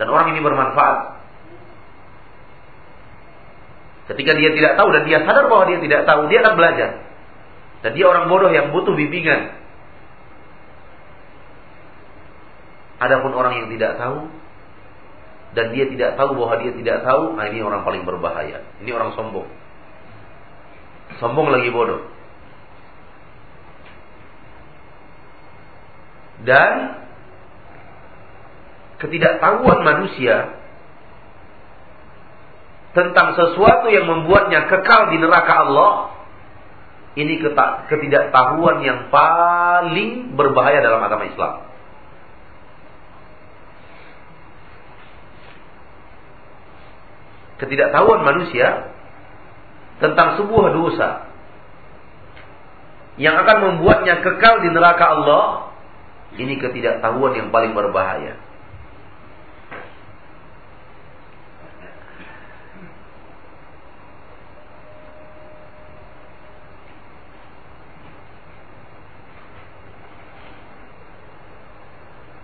[0.00, 1.22] Dan orang ini bermanfaat.
[4.10, 6.90] Ketika dia tidak tahu dan dia sadar bahwa dia tidak tahu, dia akan belajar.
[7.86, 9.54] Dan dia orang bodoh yang butuh bimbingan.
[13.00, 14.28] Adapun orang yang tidak tahu
[15.54, 18.66] dan dia tidak tahu bahwa dia tidak tahu, nah ini orang paling berbahaya.
[18.82, 19.46] Ini orang sombong.
[21.22, 22.14] Sombong lagi bodoh.
[26.44, 27.00] dan
[29.00, 30.60] ketidaktahuan manusia
[32.94, 35.92] tentang sesuatu yang membuatnya kekal di neraka Allah
[37.14, 37.42] ini
[37.90, 41.73] ketidaktahuan yang paling berbahaya dalam agama Islam.
[47.62, 48.90] Ketidaktahuan manusia
[50.02, 51.10] tentang sebuah dosa
[53.14, 55.44] yang akan membuatnya kekal di neraka Allah
[56.34, 58.34] ini ketidaktahuan yang paling berbahaya.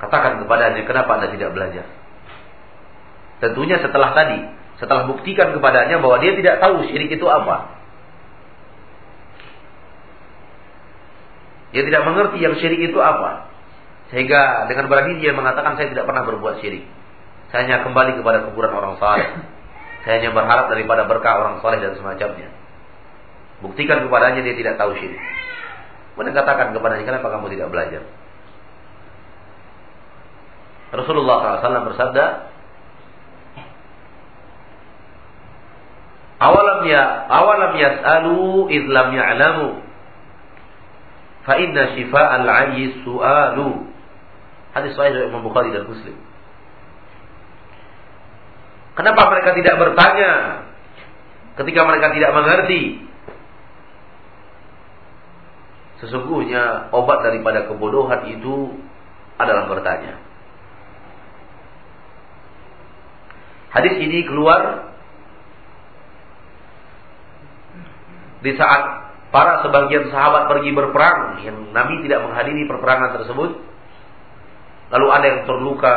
[0.00, 1.86] Katakan kepadanya, kenapa anda tidak belajar?
[3.38, 7.76] Tentunya setelah tadi, setelah buktikan kepadanya bahwa dia tidak tahu syirik itu apa.
[11.76, 13.52] Dia tidak mengerti yang syirik itu apa.
[14.10, 16.88] Sehingga dengan berani dia mengatakan saya tidak pernah berbuat syirik.
[17.52, 19.28] Saya hanya kembali kepada kuburan orang saleh.
[20.02, 22.48] Saya hanya berharap daripada berkah orang saleh dan semacamnya.
[23.60, 25.20] Buktikan kepadanya dia tidak tahu syirik.
[26.16, 28.02] Kemudian katakan kepadanya kenapa kamu tidak belajar?
[30.90, 32.49] Rasulullah SAW bersabda,
[36.41, 39.84] Awalam ya awalam yas'alu idlam ya'lamu
[41.45, 43.91] fa inna shifa'al 'ayyi su'alu
[44.70, 46.14] Hadis sahih dari Imam Bukhari dan Muslim.
[48.95, 50.32] Kenapa mereka tidak bertanya
[51.59, 52.82] ketika mereka tidak mengerti?
[56.05, 58.78] Sesungguhnya obat daripada kebodohan itu
[59.36, 60.22] adalah bertanya.
[63.74, 64.89] Hadis ini keluar
[68.41, 73.51] di saat para sebagian sahabat pergi berperang yang Nabi tidak menghadiri perperangan tersebut
[74.91, 75.97] lalu ada yang terluka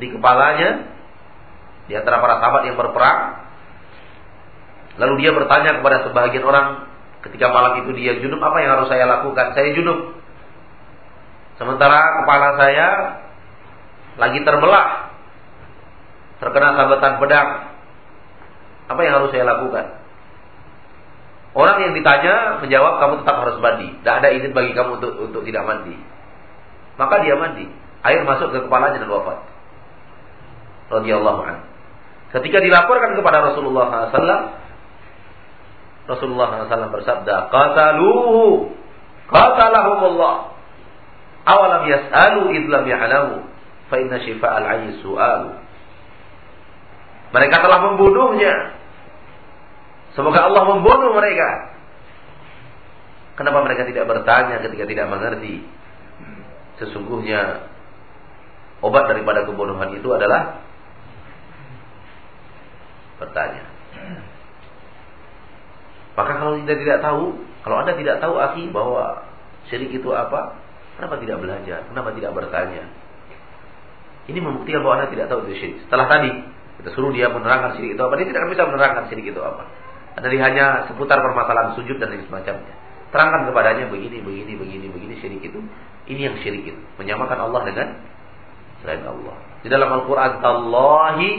[0.00, 0.90] di kepalanya
[1.90, 3.50] di antara para sahabat yang berperang.
[5.02, 6.86] Lalu dia bertanya kepada sebagian orang
[7.26, 9.52] ketika malam itu dia junub, apa yang harus saya lakukan?
[9.58, 10.16] Saya junub.
[11.58, 12.86] Sementara kepala saya
[14.16, 15.12] lagi terbelah,
[16.40, 17.48] terkena sabetan pedang.
[18.88, 19.99] Apa yang harus saya lakukan?
[21.50, 23.90] Orang yang ditanya menjawab kamu tetap harus mandi.
[23.90, 25.98] Tidak ada izin bagi kamu untuk untuk tidak mandi.
[26.94, 27.66] Maka dia mandi.
[28.06, 29.38] Air masuk ke kepalanya dan wafat.
[30.94, 31.64] Radhiyallahu anhu.
[32.30, 34.54] Ketika dilaporkan kepada Rasulullah SAW,
[36.06, 38.70] Rasulullah SAW bersabda, "Qataluhu,
[39.26, 40.54] qatalahumullah."
[41.50, 43.42] Awalam yas'alu idlam ya'lamu,
[43.90, 45.50] fa inna shifa'al 'ayyi su'alu.
[47.34, 48.79] Mereka telah membunuhnya.
[50.18, 51.78] Semoga Allah membunuh mereka.
[53.38, 55.64] Kenapa mereka tidak bertanya ketika tidak mengerti?
[56.82, 57.70] Sesungguhnya
[58.80, 60.60] obat daripada kebunuhan itu adalah
[63.20, 63.64] bertanya.
[66.16, 69.24] Maka kalau kita tidak tahu, kalau Anda tidak tahu akhi bahwa
[69.72, 70.58] syirik itu apa,
[70.98, 71.86] kenapa tidak belajar?
[71.86, 72.84] Kenapa tidak bertanya?
[74.28, 75.76] Ini membuktikan bahwa Anda tidak tahu itu syirik.
[75.86, 76.30] Setelah tadi
[76.82, 79.64] kita suruh dia menerangkan syirik itu apa, dia tidak bisa menerangkan syirik itu apa.
[80.20, 82.74] Dari hanya seputar permasalahan sujud dan lain semacamnya.
[83.10, 85.58] Terangkan kepadanya begini, begini, begini, begini syirik itu.
[86.06, 86.80] Ini yang syirik itu.
[87.00, 87.88] Menyamakan Allah dengan
[88.84, 89.36] selain Allah.
[89.60, 91.30] Di dalam Al-Quran, Tallahi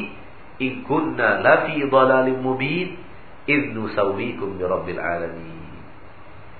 [0.61, 2.99] ikunna lafi dhalalim mubin
[3.47, 5.61] idnu sawikum bi rabbil alamin.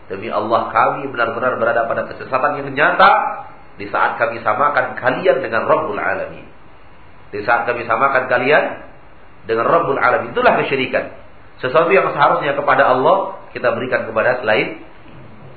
[0.10, 3.12] Demi Allah kami benar-benar berada pada kesesatan yang nyata
[3.80, 6.44] di saat kami samakan kalian dengan Rabbul Alamin.
[7.32, 8.64] Di saat kami samakan kalian
[9.48, 10.36] dengan Rabbul Alamin.
[10.36, 11.21] Itulah kesyirikan.
[11.62, 14.82] Sesuatu yang seharusnya kepada Allah kita berikan kepada selain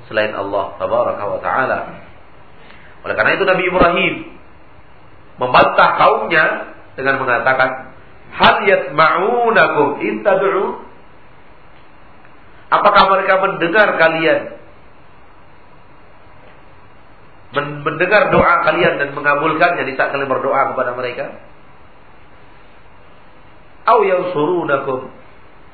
[0.05, 1.79] selain Allah tabaraka wa taala.
[3.01, 4.13] Oleh karena itu Nabi Ibrahim
[5.41, 6.45] membantah kaumnya
[6.93, 7.91] dengan mengatakan
[8.37, 10.85] hal yatma'unakum in tad'u
[12.65, 14.41] Apakah mereka mendengar kalian?
[17.55, 21.39] Mendengar doa kalian dan mengabulkannya di saat kalian berdoa kepada mereka?
[23.85, 25.13] Au yansurunakum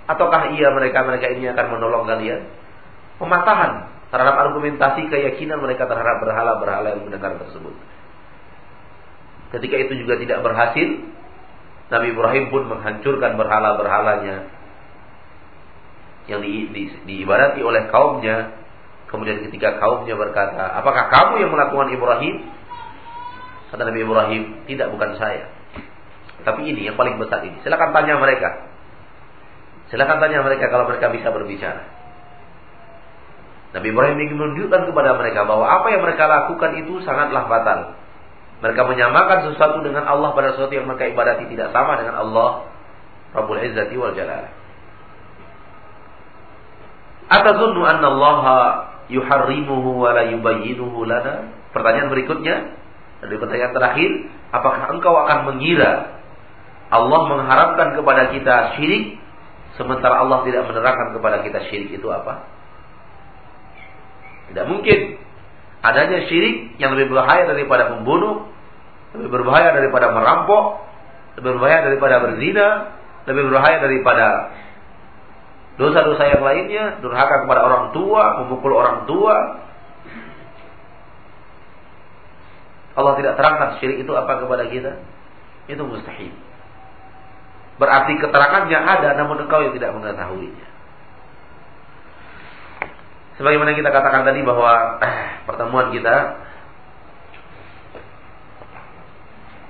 [0.10, 2.48] ataukah ia mereka-mereka ini akan menolong kalian?
[3.22, 7.74] Pematahan terhadap argumentasi keyakinan mereka terhadap berhala-berhala yang mendengar tersebut.
[9.52, 10.88] Ketika itu juga tidak berhasil,
[11.92, 14.48] Nabi Ibrahim pun menghancurkan berhala-berhalanya
[16.32, 16.72] yang di,
[17.04, 18.56] di, oleh kaumnya.
[19.12, 22.48] Kemudian ketika kaumnya berkata, apakah kamu yang melakukan Ibrahim?
[23.72, 24.42] Kata Nabi Ibrahim,
[24.72, 25.52] tidak bukan saya.
[26.48, 27.60] Tapi ini yang paling besar ini.
[27.60, 28.71] Silakan tanya mereka.
[29.92, 31.84] Silakan tanya mereka kalau mereka bisa berbicara.
[33.72, 37.80] Nabi Ibrahim ingin menunjukkan kepada mereka bahwa apa yang mereka lakukan itu sangatlah fatal.
[38.64, 42.72] Mereka menyamakan sesuatu dengan Allah pada sesuatu yang mereka ibadati tidak sama dengan Allah
[43.36, 44.48] Rabbul Izzati wal Jalal.
[47.32, 48.44] Atazunnu anna Allah
[49.08, 51.52] yuharrimuhu wa la yubayyinuhu lana?
[51.72, 52.56] Pertanyaan berikutnya
[53.24, 54.10] dari pertanyaan terakhir,
[54.52, 56.20] apakah engkau akan mengira
[56.92, 59.21] Allah mengharapkan kepada kita syirik
[59.82, 62.46] sementara Allah tidak menerangkan kepada kita syirik itu apa?
[64.54, 65.18] Tidak mungkin.
[65.82, 68.46] Adanya syirik yang lebih berbahaya daripada membunuh,
[69.18, 70.86] lebih berbahaya daripada merampok,
[71.42, 72.68] lebih berbahaya daripada berzina,
[73.26, 74.28] lebih berbahaya daripada
[75.82, 79.66] Dosa-dosa yang lainnya, durhaka kepada orang tua, memukul orang tua.
[82.92, 85.00] Allah tidak terangkan syirik itu apa kepada kita.
[85.72, 86.36] Itu mustahil.
[87.82, 90.68] Berarti keterangannya ada namun engkau yang tidak mengetahuinya.
[93.42, 96.38] Sebagaimana kita katakan tadi bahwa eh, pertemuan kita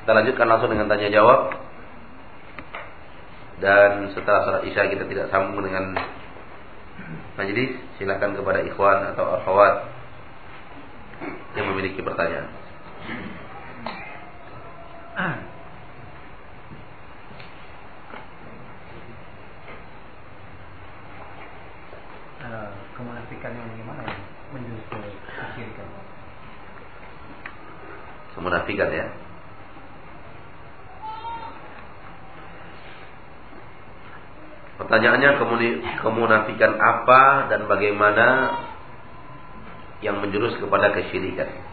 [0.03, 1.55] kita lanjutkan langsung dengan tanya jawab
[3.63, 5.95] dan setelah salat isya kita tidak sambung dengan
[7.39, 9.87] majelis silakan kepada ikhwan atau akhwat
[11.55, 12.49] yang memiliki pertanyaan
[22.97, 24.03] kemunafikan yang bagaimana
[24.51, 24.99] menjurus ke
[25.39, 25.87] kesyirikan
[28.35, 29.07] kemunafikan ya?
[34.81, 35.37] Pertanyaannya
[36.01, 38.27] kemunafikan apa dan bagaimana
[40.01, 41.70] yang menjurus kepada kesyirikan?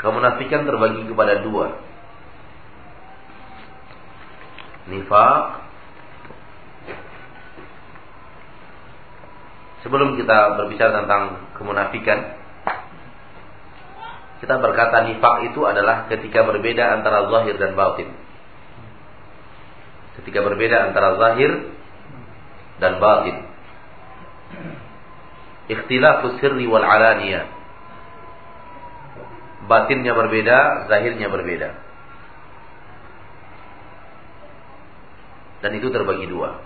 [0.00, 1.76] Kemunafikan terbagi kepada dua.
[4.88, 5.70] Nifak
[9.80, 12.40] Sebelum kita berbicara tentang kemunafikan
[14.40, 18.08] kita berkata nifak itu adalah ketika berbeda antara zahir dan batin.
[20.16, 21.76] Ketika berbeda antara zahir
[22.80, 23.36] dan batin.
[25.68, 27.59] Ikhtilafu sirri wal alaniyah.
[29.70, 31.70] Batinnya berbeda, zahirnya berbeda.
[35.62, 36.58] Dan itu terbagi dua.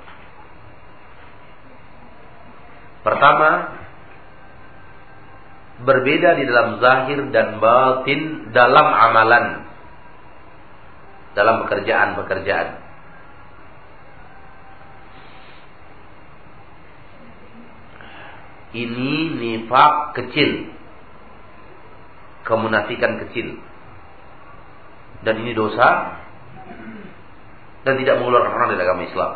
[3.05, 3.77] Pertama,
[5.85, 9.69] berbeda di dalam zahir dan batin dalam amalan.
[11.37, 12.69] Dalam pekerjaan-pekerjaan.
[18.73, 20.74] Ini nifak kecil.
[22.45, 23.57] Kemunafikan kecil.
[25.25, 26.21] Dan ini dosa.
[27.85, 29.33] Dan tidak mengeluarkan orang dari agama Islam.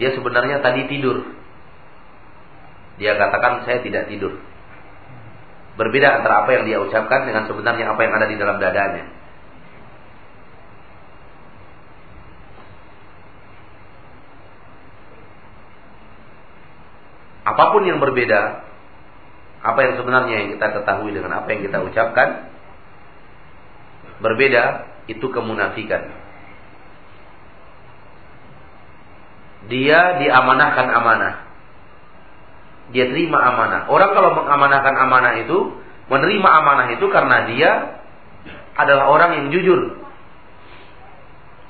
[0.00, 1.28] Dia sebenarnya tadi tidur.
[2.96, 4.40] Dia katakan saya tidak tidur.
[5.76, 9.19] Berbeda antara apa yang dia ucapkan dengan sebenarnya apa yang ada di dalam dadanya.
[17.50, 18.62] Apa pun yang berbeda,
[19.60, 22.28] apa yang sebenarnya yang kita ketahui dengan apa yang kita ucapkan,
[24.22, 24.64] berbeda,
[25.10, 26.14] itu kemunafikan.
[29.66, 31.34] Dia diamanahkan amanah.
[32.90, 33.86] Dia terima amanah.
[33.86, 35.58] Orang kalau mengamanahkan amanah itu,
[36.10, 37.70] menerima amanah itu karena dia
[38.74, 40.00] adalah orang yang jujur.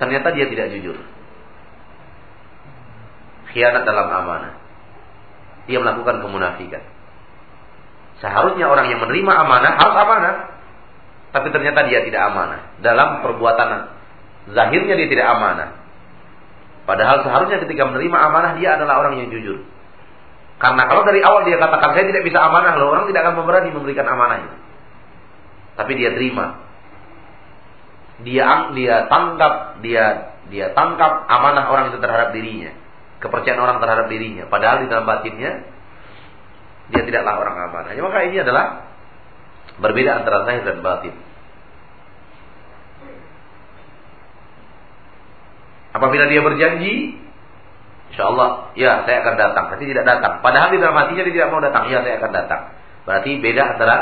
[0.00, 0.96] Ternyata dia tidak jujur.
[3.52, 4.59] Khianat dalam amanah
[5.70, 6.82] dia melakukan kemunafikan.
[8.18, 10.34] Seharusnya orang yang menerima amanah harus amanah.
[11.30, 12.74] Tapi ternyata dia tidak amanah.
[12.82, 13.68] Dalam perbuatan
[14.50, 15.78] zahirnya dia tidak amanah.
[16.84, 19.62] Padahal seharusnya ketika menerima amanah dia adalah orang yang jujur.
[20.60, 23.70] Karena kalau dari awal dia katakan saya tidak bisa amanah, loh orang tidak akan berani
[23.72, 24.56] memberikan amanah itu.
[25.80, 26.60] Tapi dia terima.
[28.20, 32.74] Dia dia tangkap, dia dia tangkap amanah orang itu terhadap dirinya
[33.20, 34.48] kepercayaan orang terhadap dirinya.
[34.48, 35.68] Padahal di dalam batinnya
[36.90, 37.92] dia tidaklah orang amanah.
[37.94, 38.90] Maka ini adalah
[39.78, 41.14] berbeda antara zahir dan batin.
[45.90, 47.18] Apabila dia berjanji,
[48.10, 49.64] insya Allah, ya saya akan datang.
[49.74, 50.38] Tapi tidak datang.
[50.38, 51.90] Padahal di dalam hatinya dia tidak mau datang.
[51.90, 52.62] Ya saya akan datang.
[53.04, 53.96] Berarti beda antara.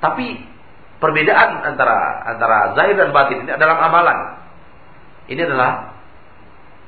[0.00, 0.28] Tapi
[0.96, 4.40] perbedaan antara antara zahir dan batin ini dalam amalan.
[5.28, 5.99] Ini adalah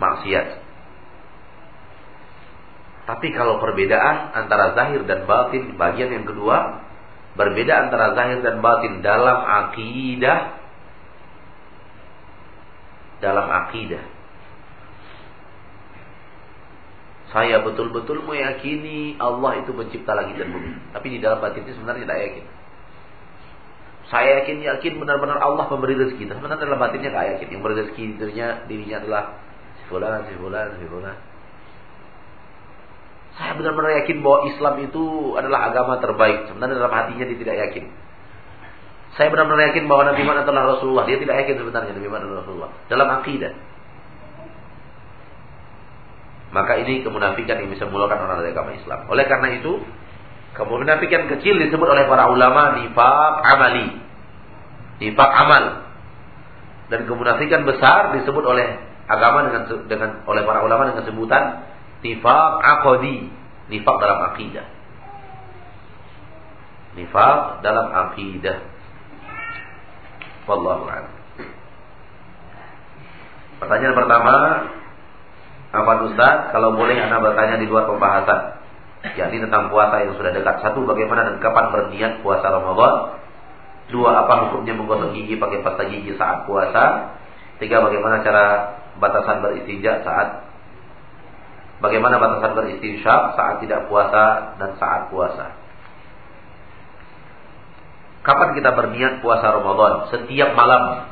[0.02, 0.46] maksiat.
[3.02, 6.82] Tapi kalau perbedaan antara zahir dan batin bagian yang kedua
[7.38, 10.58] berbeda antara zahir dan batin dalam akidah
[13.22, 14.02] dalam akidah.
[17.32, 20.76] Saya betul-betul meyakini Allah itu pencipta langit dan bumi.
[20.92, 22.44] Tapi di dalam batin itu sebenarnya tidak yakin.
[24.12, 26.28] Saya yakin yakin benar-benar Allah pemberi rezeki.
[26.28, 27.48] Tapi sebenarnya dalam batinnya tidak yakin.
[27.48, 29.22] Yang beri rezeki dirinya, dirinya adalah
[29.92, 31.16] fulan, si fulan, si fulan.
[33.36, 35.04] Saya benar-benar yakin bahwa Islam itu
[35.36, 36.52] adalah agama terbaik.
[36.52, 37.84] Sebenarnya dalam hatinya dia tidak yakin.
[39.16, 41.04] Saya benar-benar yakin bahwa Nabi Muhammad adalah Rasulullah.
[41.08, 42.70] Dia tidak yakin sebenarnya Nabi Muhammad adalah Rasulullah.
[42.88, 43.52] Dalam akidah.
[46.52, 49.08] Maka ini kemunafikan yang bisa mengeluarkan orang dari agama Islam.
[49.08, 49.72] Oleh karena itu,
[50.52, 53.88] kemunafikan kecil disebut oleh para ulama nifak amali.
[55.00, 55.64] Nifak amal.
[56.92, 61.44] Dan kemunafikan besar disebut oleh agama dengan dengan oleh para ulama dengan sebutan
[62.02, 63.30] nifaq aqdi,
[63.70, 64.66] nifaq dalam akidah.
[66.92, 68.58] Nifaq dalam akidah.
[70.44, 71.14] Wallahu a'lam.
[73.62, 74.34] Pertanyaan pertama,
[75.70, 78.58] apa Ustaz, kalau boleh Anda bertanya di luar pembahasan,
[79.14, 80.66] yakni tentang puasa yang sudah dekat.
[80.66, 83.22] Satu, bagaimana dan kapan berniat puasa Ramadan?
[83.94, 87.14] Dua, apa hukumnya menggosok gigi pakai pasta gigi saat puasa?
[87.62, 88.44] Tiga, bagaimana cara
[89.00, 90.48] batasan beristinja saat
[91.80, 95.56] bagaimana batasan beristinsyak saat tidak puasa dan saat puasa.
[98.22, 100.14] Kapan kita berniat puasa Ramadan?
[100.14, 101.10] Setiap malam.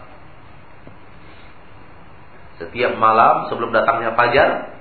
[2.63, 4.79] Setiap malam sebelum datangnya fajar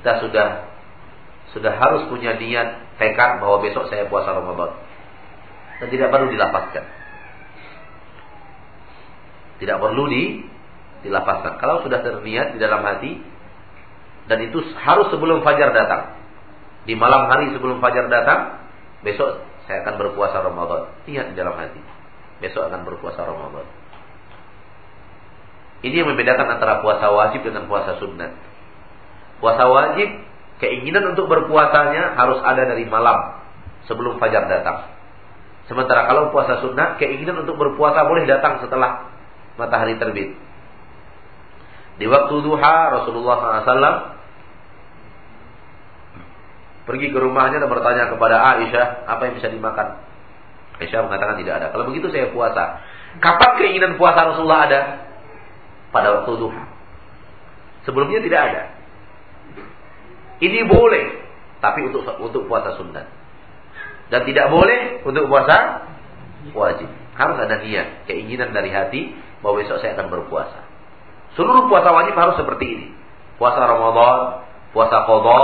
[0.00, 0.48] kita sudah
[1.52, 4.72] sudah harus punya niat tekad bahwa besok saya puasa Ramadan.
[5.76, 6.84] Dan tidak perlu dilapaskan.
[9.60, 10.40] Tidak perlu di
[11.02, 11.60] dilapaskan.
[11.60, 13.20] Kalau sudah terniat di dalam hati
[14.30, 16.20] dan itu harus sebelum fajar datang.
[16.84, 18.62] Di malam hari sebelum fajar datang,
[19.04, 20.90] besok saya akan berpuasa Ramadan.
[21.06, 21.80] Niat di dalam hati.
[22.40, 23.66] Besok akan berpuasa Ramadan.
[25.80, 28.36] Ini yang membedakan antara puasa wajib dengan puasa sunnah.
[29.40, 30.08] Puasa wajib,
[30.60, 33.40] keinginan untuk berpuasanya harus ada dari malam
[33.88, 34.92] sebelum fajar datang.
[35.70, 39.08] Sementara kalau puasa sunnah, keinginan untuk berpuasa boleh datang setelah
[39.56, 40.36] matahari terbit.
[42.00, 43.96] Di waktu duha Rasulullah SAW
[46.88, 50.00] pergi ke rumahnya dan bertanya kepada Aisyah apa yang bisa dimakan.
[50.80, 51.66] Aisyah mengatakan tidak ada.
[51.76, 52.80] Kalau begitu saya puasa.
[53.20, 54.80] Kapan keinginan puasa Rasulullah ada?
[55.92, 56.64] Pada waktu duha.
[57.84, 58.62] Sebelumnya tidak ada.
[60.40, 61.20] Ini boleh,
[61.60, 63.04] tapi untuk untuk puasa sunat.
[64.08, 65.84] Dan tidak boleh untuk puasa
[66.56, 66.88] wajib.
[67.12, 69.12] Harus ada niat, keinginan dari hati
[69.44, 70.69] bahwa besok saya akan berpuasa.
[71.38, 72.86] Seluruh puasa wajib harus seperti ini.
[73.38, 75.42] Puasa Ramadan, puasa qadha,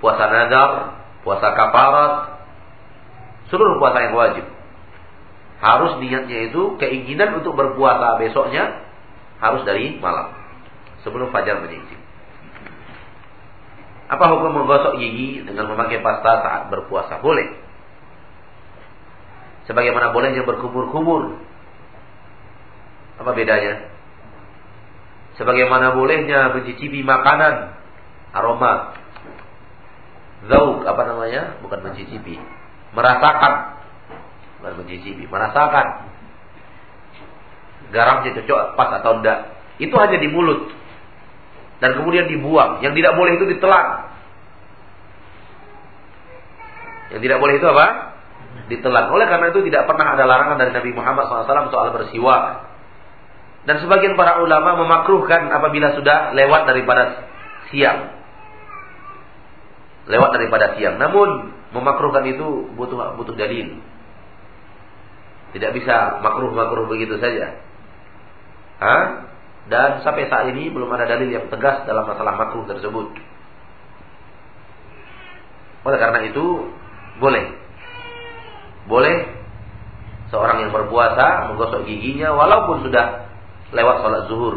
[0.00, 0.70] puasa nazar,
[1.26, 2.12] puasa kafarat.
[3.52, 4.46] Seluruh puasa yang wajib.
[5.60, 8.80] Harus niatnya itu keinginan untuk berpuasa besoknya
[9.44, 10.32] harus dari malam
[11.04, 12.00] sebelum fajar menyingsing.
[14.10, 17.22] Apa hukum menggosok gigi dengan memakai pasta saat berpuasa?
[17.22, 17.46] Boleh.
[19.70, 21.38] Sebagaimana bolehnya berkumur-kumur.
[23.22, 23.89] Apa bedanya?
[25.40, 27.72] Sebagaimana bolehnya mencicipi makanan
[28.36, 28.92] aroma.
[30.52, 31.56] Zauk apa namanya?
[31.64, 32.36] Bukan mencicipi.
[32.92, 33.80] Merasakan.
[34.60, 36.12] Bukan mencicipi, merasakan.
[37.88, 39.56] Garamnya cocok pas atau enggak.
[39.80, 40.76] Itu hanya di mulut
[41.80, 42.84] dan kemudian dibuang.
[42.84, 43.86] Yang tidak boleh itu ditelan.
[47.16, 47.86] Yang tidak boleh itu apa?
[48.68, 49.08] Ditelan.
[49.08, 52.69] Oleh karena itu tidak pernah ada larangan dari Nabi Muhammad SAW soal bersiwak.
[53.68, 57.28] Dan sebagian para ulama memakruhkan apabila sudah lewat daripada
[57.68, 58.16] siang.
[60.08, 60.96] Lewat daripada siang.
[60.96, 63.76] Namun memakruhkan itu butuh butuh dalil.
[65.50, 67.58] Tidak bisa makruh-makruh begitu saja.
[68.80, 69.28] Hah?
[69.68, 73.12] Dan sampai saat ini belum ada dalil yang tegas dalam masalah makruh tersebut.
[75.84, 76.74] Oleh karena itu,
[77.20, 77.44] boleh.
[78.88, 79.16] Boleh
[80.32, 83.29] seorang yang berpuasa menggosok giginya walaupun sudah
[83.70, 84.56] lewat sholat zuhur.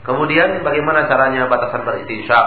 [0.00, 2.46] Kemudian bagaimana caranya batasan beristinsyak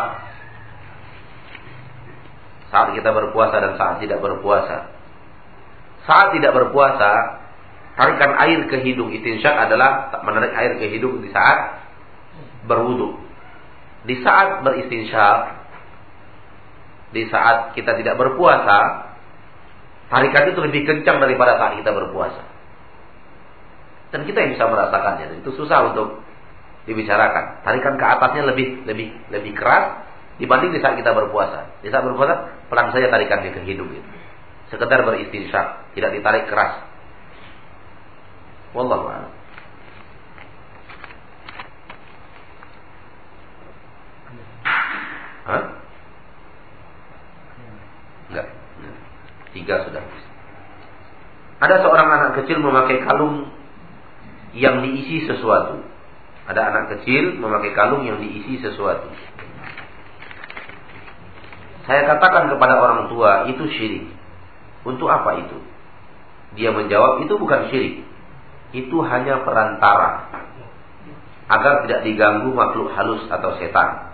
[2.73, 4.89] saat kita berpuasa dan saat tidak berpuasa.
[6.09, 7.39] Saat tidak berpuasa,
[7.93, 11.85] tarikan air ke hidung istinsyak adalah menarik air ke hidung di saat
[12.65, 13.21] berwudu.
[14.09, 15.39] Di saat beristinsyak,
[17.13, 19.12] di saat kita tidak berpuasa,
[20.13, 22.45] tarikan itu lebih kencang daripada saat kita berpuasa.
[24.13, 25.41] Dan kita yang bisa merasakannya.
[25.41, 26.21] Itu susah untuk
[26.85, 27.65] dibicarakan.
[27.65, 30.05] Tarikan ke atasnya lebih lebih lebih keras
[30.37, 31.81] dibanding di saat kita berpuasa.
[31.81, 34.11] Di saat berpuasa pelan saja tarikannya ke hidung itu.
[34.69, 36.85] Sekedar beristinsyak, tidak ditarik keras.
[38.77, 39.33] Wallahu a'lam.
[45.43, 45.63] Hah?
[48.31, 48.47] Enggak.
[49.53, 50.03] Tiga sudah.
[51.63, 53.47] Ada seorang anak kecil memakai kalung
[54.57, 55.79] yang diisi sesuatu.
[56.49, 59.07] Ada anak kecil memakai kalung yang diisi sesuatu.
[61.87, 64.11] Saya katakan kepada orang tua, itu syirik.
[64.83, 65.57] Untuk apa itu?
[66.59, 68.03] Dia menjawab, itu bukan syirik
[68.73, 70.33] itu hanya perantara
[71.45, 74.12] agar tidak diganggu makhluk halus atau setan.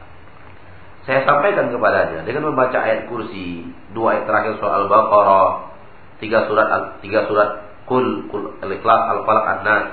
[1.09, 3.65] Saya sampaikan kepadanya dengan membaca ayat kursi,
[3.97, 5.73] dua ayat terakhir soal Al-Baqarah,
[6.21, 9.85] tiga surat tiga surat Kul, Kul Al-Ikhlas, Al-Falaq, An-Nas.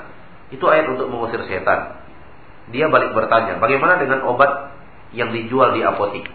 [0.53, 2.05] Itu ayat untuk mengusir setan.
[2.69, 4.77] Dia balik bertanya, bagaimana dengan obat
[5.17, 6.29] yang dijual di apotik?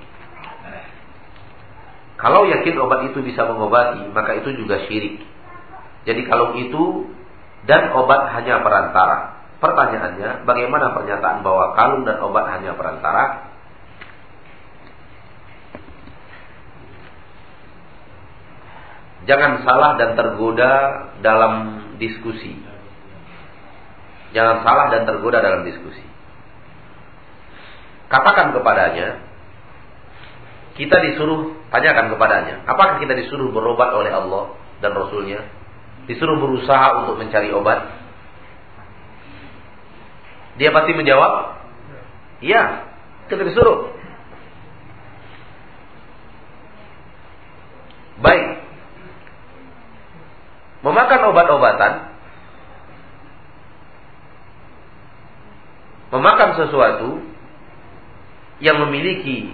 [2.17, 5.21] Kalau yakin obat itu bisa mengobati, maka itu juga syirik.
[6.09, 7.05] Jadi kalau itu
[7.69, 9.45] dan obat hanya perantara.
[9.61, 13.50] Pertanyaannya, bagaimana pernyataan bahwa kalung dan obat hanya perantara?
[19.29, 20.73] Jangan salah dan tergoda
[21.21, 21.53] dalam
[22.01, 22.57] diskusi.
[24.31, 26.01] Jangan salah dan tergoda dalam diskusi.
[28.09, 29.21] Katakan kepadanya,
[30.75, 35.61] kita disuruh, tanyakan kepadanya, apakah kita disuruh berobat oleh Allah dan Rasulnya?
[36.09, 37.85] disuruh berusaha untuk mencari obat?
[40.57, 41.63] Dia pasti menjawab,
[42.43, 42.91] "Iya,
[43.29, 43.95] kita disuruh."
[48.21, 48.61] Baik.
[51.21, 51.93] Memakan obat-obatan
[56.11, 57.09] memakan sesuatu
[58.57, 59.53] yang memiliki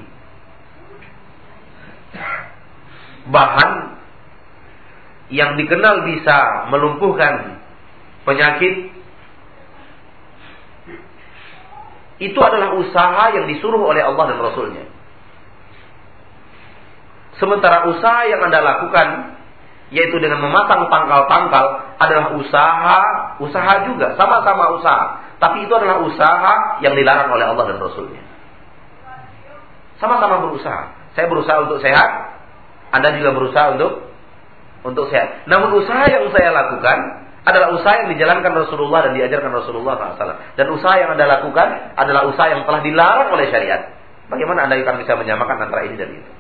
[3.28, 4.00] bahan
[5.28, 7.60] yang dikenal bisa melumpuhkan
[8.24, 8.96] penyakit
[12.24, 14.88] itu adalah usaha yang disuruh oleh Allah dan Rasulnya.
[17.38, 19.37] Sementara usaha yang Anda lakukan
[19.88, 21.66] yaitu dengan memasang tangkal-tangkal
[21.96, 23.00] adalah usaha,
[23.40, 25.24] usaha juga, sama-sama usaha.
[25.40, 28.24] Tapi itu adalah usaha yang dilarang oleh Allah dan Rasulnya.
[29.98, 30.94] Sama-sama berusaha.
[31.16, 32.10] Saya berusaha untuk sehat,
[32.94, 34.12] Anda juga berusaha untuk
[34.86, 35.50] untuk sehat.
[35.50, 36.98] Namun usaha yang saya lakukan
[37.48, 40.60] adalah usaha yang dijalankan Rasulullah dan diajarkan Rasulullah SAW.
[40.60, 43.96] Dan usaha yang Anda lakukan adalah usaha yang telah dilarang oleh syariat.
[44.28, 46.32] Bagaimana Anda akan bisa menyamakan antara ini dan itu?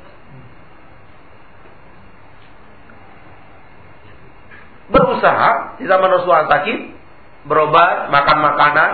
[4.88, 6.79] Berusaha di zaman Rasulullah sakit,
[7.47, 8.91] berobat, makan makanan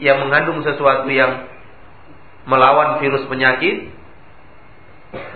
[0.00, 1.48] yang mengandung sesuatu yang
[2.48, 3.92] melawan virus penyakit,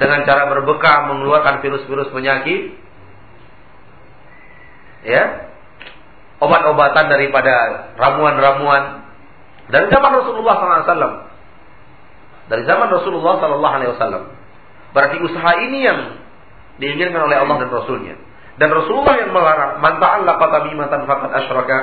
[0.00, 2.74] dengan cara berbekam mengeluarkan virus-virus penyakit,
[5.06, 5.52] ya,
[6.42, 7.54] obat-obatan daripada
[7.94, 9.06] ramuan-ramuan
[9.68, 11.16] dari zaman Rasulullah SAW.
[12.48, 14.24] Dari zaman Rasulullah SAW.
[14.96, 15.98] Berarti usaha ini yang
[16.80, 18.16] diinginkan oleh Allah dan Rasulnya.
[18.58, 21.78] Dan Rasulullah yang melarang, man ta'allaqa tamimatan faqad asyraka.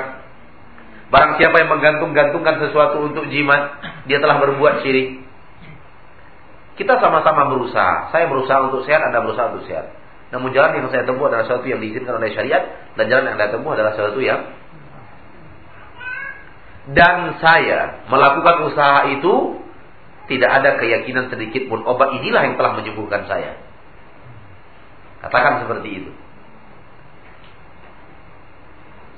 [1.08, 5.24] Barang siapa yang menggantung-gantungkan sesuatu untuk jimat, dia telah berbuat syirik.
[6.76, 8.12] Kita sama-sama berusaha.
[8.12, 9.96] Saya berusaha untuk sehat, Anda berusaha untuk sehat.
[10.34, 13.48] Namun jalan yang saya tempuh adalah sesuatu yang diizinkan oleh syariat dan jalan yang Anda
[13.54, 14.40] tempuh adalah sesuatu yang
[16.86, 19.58] dan saya melakukan usaha itu
[20.30, 23.58] tidak ada keyakinan sedikit pun obat inilah yang telah menyembuhkan saya.
[25.22, 26.10] Katakan seperti itu.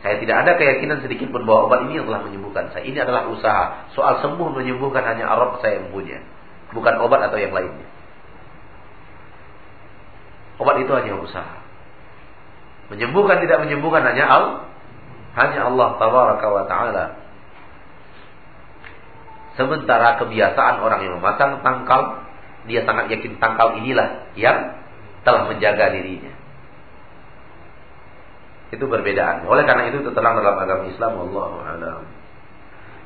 [0.09, 2.81] Saya tidak ada keyakinan sedikit pun bahwa obat ini yang telah menyembuhkan saya.
[2.89, 3.93] Ini adalah usaha.
[3.93, 6.25] Soal sembuh menyembuhkan hanya Arab saya yang punya.
[6.73, 7.85] Bukan obat atau yang lainnya.
[10.57, 11.61] Obat itu hanya usaha.
[12.89, 14.45] Menyembuhkan tidak menyembuhkan hanya al
[15.37, 17.05] hanya Allah tabaraka wa taala.
[19.61, 22.25] Sementara kebiasaan orang yang memasang tangkal,
[22.65, 24.73] dia sangat yakin tangkal inilah yang
[25.21, 26.33] telah menjaga dirinya.
[28.69, 29.49] Itu perbedaan.
[29.49, 32.03] Oleh karena itu terang dalam agama Islam Allah alam.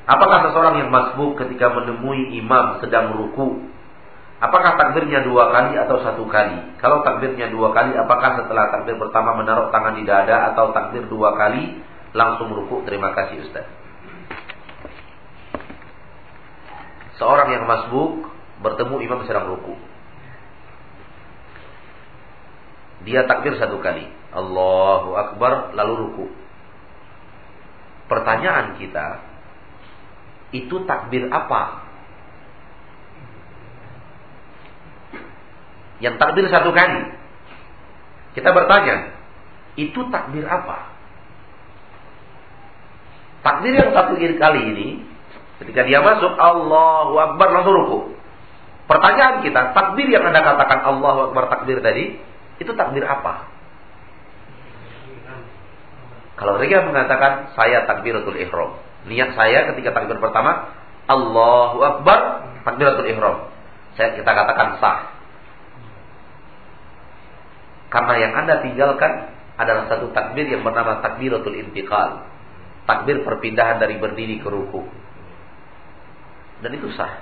[0.03, 3.73] Apakah seseorang yang masbuk ketika menemui imam sedang ruku
[4.43, 6.75] Apakah takbirnya dua kali atau satu kali?
[6.83, 11.39] Kalau takbirnya dua kali, apakah setelah takbir pertama menaruh tangan di dada atau takbir dua
[11.39, 11.79] kali
[12.11, 12.83] langsung ruku?
[12.83, 13.71] Terima kasih Ustaz.
[17.23, 18.35] Seorang yang masbuk
[18.67, 19.79] bertemu imam sedang ruku.
[23.07, 24.11] Dia takbir satu kali.
[24.33, 26.27] Allahu Akbar lalu ruku.
[28.09, 29.25] Pertanyaan kita,
[30.53, 31.85] itu takbir apa?
[36.01, 37.03] Yang takbir satu kali.
[38.33, 39.17] Kita bertanya,
[39.77, 40.93] itu takbir apa?
[43.43, 44.89] Takbir yang satu kali ini
[45.63, 47.99] Ketika dia masuk, Allahu Akbar langsung ruku.
[48.91, 52.19] Pertanyaan kita, takbir yang Anda katakan Allahu Akbar takbir tadi,
[52.59, 53.47] itu takbir apa?
[56.37, 58.81] Kalau mereka mengatakan saya takbiratul ihram.
[59.09, 60.73] Niat saya ketika takbir pertama
[61.11, 62.21] Allahu Akbar
[62.65, 63.53] takbiratul ihram.
[63.99, 65.01] Saya kita katakan sah.
[67.93, 72.25] Karena yang Anda tinggalkan adalah satu takbir yang bernama takbiratul intiqal.
[72.89, 75.03] Takbir perpindahan dari berdiri ke ruku
[76.63, 77.19] dan itu sah.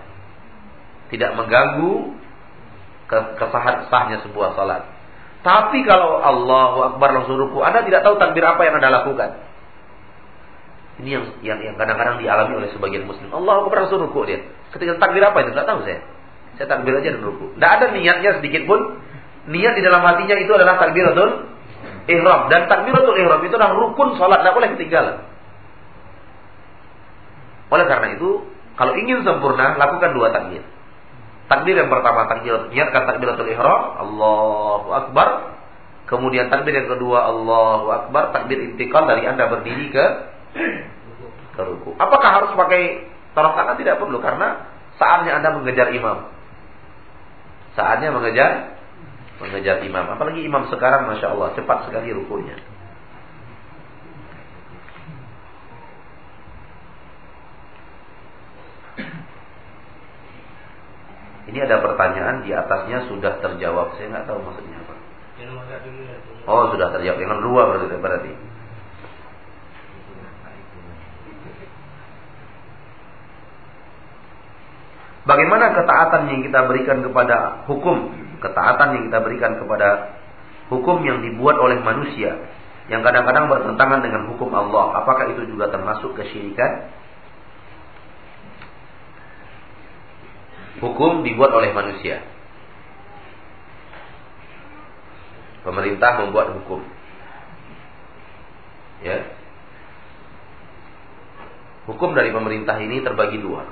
[1.09, 2.15] Tidak mengganggu
[3.11, 4.87] kesahan sahnya sebuah salat.
[5.41, 9.31] Tapi kalau Allahu Akbar langsung ruku, Anda tidak tahu takbir apa yang Anda lakukan.
[11.01, 13.33] Ini yang yang, yang kadang-kadang dialami oleh sebagian muslim.
[13.33, 14.45] Allahu Akbar langsung ruku dia.
[14.77, 15.57] Ketika takbir apa itu?
[15.57, 16.05] Tidak tahu saya.
[16.61, 17.57] Saya takbir aja dan ruku.
[17.57, 19.01] Tidak ada niatnya sedikit pun.
[19.49, 21.49] Niat di dalam hatinya itu adalah takbiratul
[22.05, 22.41] ihram.
[22.53, 24.45] Dan takbiratul ihram itu adalah rukun salat.
[24.45, 25.17] Tidak boleh ketinggalan.
[27.73, 28.45] Oleh karena itu,
[28.77, 30.61] kalau ingin sempurna, lakukan dua takbir.
[31.51, 35.59] Takbir yang pertama takbir niatkan takbiratul ihram, Allahu akbar.
[36.07, 40.05] Kemudian takbir yang kedua Allahu akbar, takbir intikal dari Anda berdiri ke
[41.59, 41.99] ke ruku.
[41.99, 43.03] Apakah harus pakai
[43.35, 43.75] tolong tangan?
[43.75, 46.31] Tidak perlu karena saatnya Anda mengejar imam.
[47.75, 48.79] Saatnya mengejar
[49.43, 50.07] mengejar imam.
[50.07, 52.55] Apalagi imam sekarang Masya Allah cepat sekali rukunya.
[61.49, 63.97] Ini ada pertanyaan di atasnya sudah terjawab.
[63.97, 64.95] Saya nggak tahu maksudnya apa.
[66.45, 67.17] Oh sudah terjawab.
[67.17, 67.97] Yang kedua berarti.
[67.97, 68.33] berarti.
[75.21, 78.11] Bagaimana ketaatan yang kita berikan kepada hukum,
[78.41, 80.19] ketaatan yang kita berikan kepada
[80.73, 82.41] hukum yang dibuat oleh manusia,
[82.91, 86.91] yang kadang-kadang bertentangan dengan hukum Allah, apakah itu juga termasuk kesyirikan?
[90.81, 92.25] Hukum dibuat oleh manusia.
[95.61, 96.81] Pemerintah membuat hukum.
[99.05, 99.37] Ya.
[101.85, 103.69] Hukum dari pemerintah ini terbagi dua.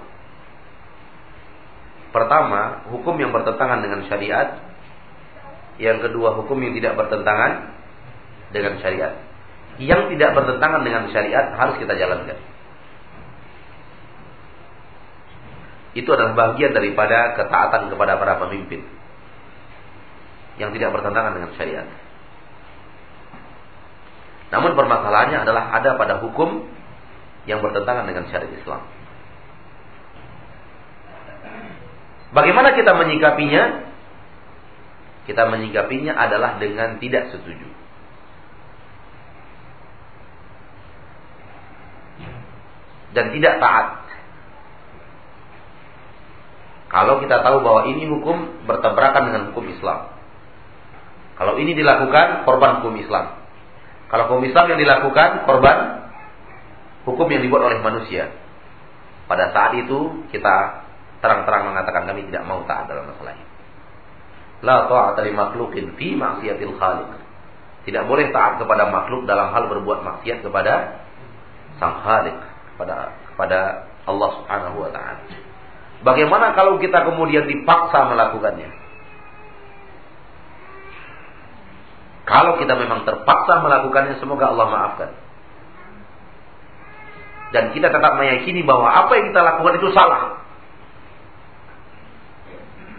[2.08, 4.64] Pertama, hukum yang bertentangan dengan syariat.
[5.76, 7.72] Yang kedua, hukum yang tidak bertentangan
[8.52, 9.14] dengan syariat.
[9.78, 12.34] yang tidak bertentangan dengan syariat harus kita jalankan.
[15.98, 18.86] Itu adalah bagian daripada ketaatan kepada para pemimpin
[20.62, 21.90] yang tidak bertentangan dengan syariat.
[24.54, 26.70] Namun permasalahannya adalah ada pada hukum
[27.50, 28.82] yang bertentangan dengan syariat Islam.
[32.30, 33.90] Bagaimana kita menyikapinya?
[35.26, 37.68] Kita menyikapinya adalah dengan tidak setuju.
[43.16, 44.07] Dan tidak taat.
[46.88, 50.08] Kalau kita tahu bahwa ini hukum bertabrakan dengan hukum Islam.
[51.36, 53.44] Kalau ini dilakukan, korban hukum Islam.
[54.08, 56.08] Kalau hukum Islam yang dilakukan, korban
[57.04, 58.32] hukum yang dibuat oleh manusia.
[59.28, 60.84] Pada saat itu kita
[61.20, 63.46] terang-terang mengatakan kami tidak mau taat dalam masalah ini.
[64.64, 67.10] La ta'ata li makhluqin fi maksiatil khaliq.
[67.84, 71.04] Tidak boleh taat kepada makhluk dalam hal berbuat maksiat kepada
[71.76, 72.36] sang khaliq,
[72.74, 73.58] kepada kepada
[74.08, 75.47] Allah Subhanahu wa taala.
[75.98, 78.70] Bagaimana kalau kita kemudian dipaksa melakukannya?
[82.28, 85.10] Kalau kita memang terpaksa melakukannya, semoga Allah maafkan.
[87.56, 90.44] Dan kita tetap meyakini bahwa apa yang kita lakukan itu salah.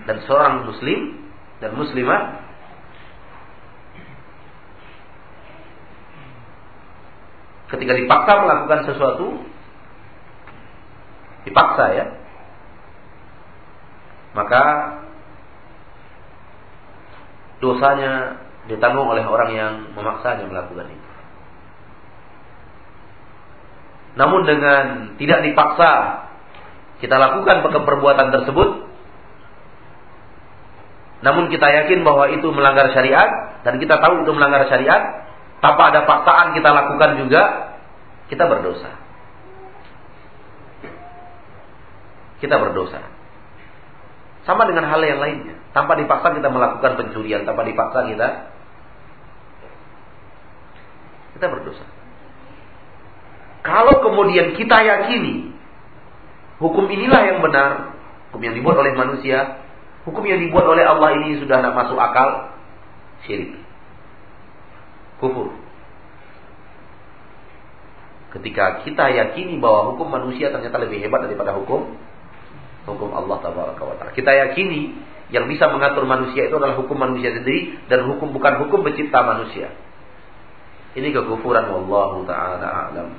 [0.09, 1.21] Dan seorang muslim
[1.61, 2.49] dan muslimah
[7.69, 9.45] ketika dipaksa melakukan sesuatu
[11.45, 12.05] dipaksa ya
[14.33, 14.63] maka
[17.59, 21.09] dosanya ditanggung oleh orang yang memaksanya melakukan itu.
[24.15, 24.85] Namun dengan
[25.17, 25.91] tidak dipaksa
[26.99, 28.69] kita lakukan perbuatan tersebut,
[31.19, 35.27] namun kita yakin bahwa itu melanggar syariat dan kita tahu itu melanggar syariat,
[35.59, 37.41] tanpa ada paksaan kita lakukan juga,
[38.31, 38.91] kita berdosa.
[42.39, 43.18] Kita berdosa.
[44.49, 45.61] Sama dengan hal yang lainnya.
[45.77, 48.49] Tanpa dipaksa kita melakukan pencurian, tanpa dipaksa kita
[51.37, 51.85] kita berdosa.
[53.61, 55.53] Kalau kemudian kita yakini
[56.57, 57.93] hukum inilah yang benar,
[58.33, 59.61] hukum yang dibuat oleh manusia,
[60.07, 62.55] Hukum yang dibuat oleh Allah ini sudah tidak masuk akal.
[63.27, 63.51] Syirik.
[65.21, 65.51] Kufur.
[68.33, 71.93] Ketika kita yakini bahwa hukum manusia ternyata lebih hebat daripada hukum
[72.87, 74.11] hukum Allah Taala.
[74.15, 74.95] Kita yakini
[75.29, 79.69] yang bisa mengatur manusia itu adalah hukum manusia sendiri dan hukum bukan hukum pencipta manusia.
[80.97, 83.13] Ini kekufuran wallahu taala alam.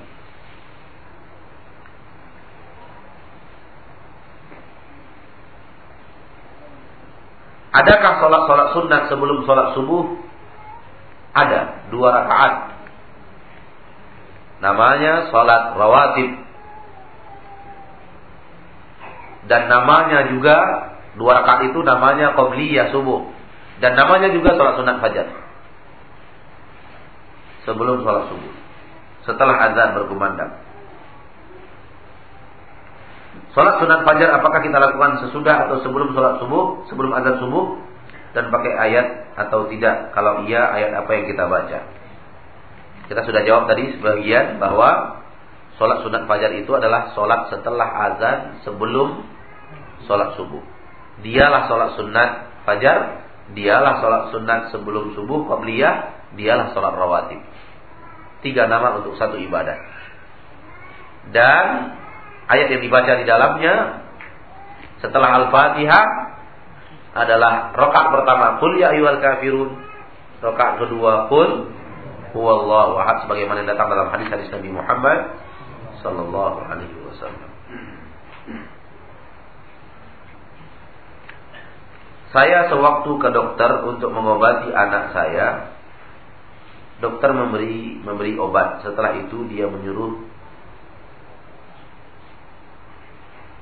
[7.71, 10.19] Adakah sholat-sholat sunat sebelum sholat subuh?
[11.31, 12.55] Ada, dua rakaat.
[14.59, 16.50] Namanya sholat rawatib.
[19.49, 20.57] Dan namanya juga,
[21.17, 23.31] dua rakaat itu namanya qobliyah subuh.
[23.81, 25.27] Dan namanya juga sholat sunat fajar.
[27.65, 28.53] Sebelum sholat subuh.
[29.25, 30.71] Setelah azan berkumandang.
[33.51, 37.83] Salat sunat fajar apakah kita lakukan sesudah atau sebelum salat subuh, sebelum azan subuh
[38.31, 40.15] dan pakai ayat atau tidak?
[40.15, 41.79] Kalau iya, ayat apa yang kita baca?
[43.11, 45.19] Kita sudah jawab tadi sebagian bahwa
[45.81, 49.25] salat sunat fajar itu adalah salat setelah azan sebelum
[50.05, 50.61] salat subuh.
[51.25, 52.31] Dialah salat sunat
[52.69, 53.25] fajar,
[53.57, 57.41] dialah salat sunat sebelum subuh qabliyah, dialah salat rawatib.
[58.45, 59.81] Tiga nama untuk satu ibadah.
[61.33, 61.97] Dan
[62.45, 64.05] ayat yang dibaca di dalamnya
[65.01, 66.07] setelah Al-Fatihah
[67.17, 69.81] adalah rokaat pertama kul ya ayyuhal kafirun,
[70.45, 71.73] rokaat kedua kul
[72.37, 75.19] huwallahu ahad sebagaimana yang datang dalam hadis-hadis Nabi Muhammad
[76.01, 77.51] sallallahu alaihi wasallam.
[82.31, 85.75] Saya sewaktu ke dokter untuk mengobati anak saya,
[87.03, 88.87] dokter memberi memberi obat.
[88.87, 90.31] Setelah itu dia menyuruh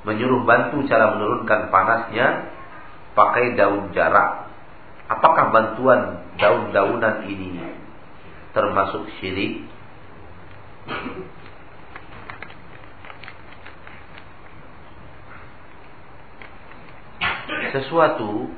[0.05, 2.53] menyuruh bantu cara menurunkan panasnya
[3.17, 4.47] pakai daun jarak.
[5.09, 7.57] Apakah bantuan daun-daunan ini
[8.53, 9.65] termasuk syirik?
[17.69, 18.49] Sesuatu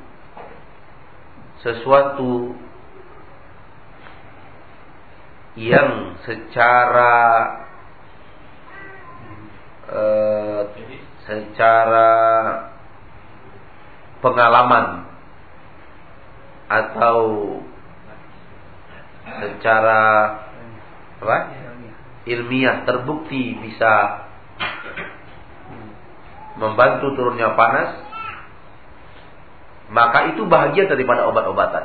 [1.61, 2.57] sesuatu
[5.61, 7.12] yang secara
[9.91, 10.62] uh,
[11.28, 12.11] secara
[14.24, 15.05] pengalaman
[16.70, 17.19] atau
[19.43, 20.03] secara
[21.20, 21.39] apa?
[22.20, 24.24] Ilmiah terbukti bisa
[26.61, 27.97] membantu turunnya panas,
[29.91, 31.85] maka itu bahagia daripada obat-obatan.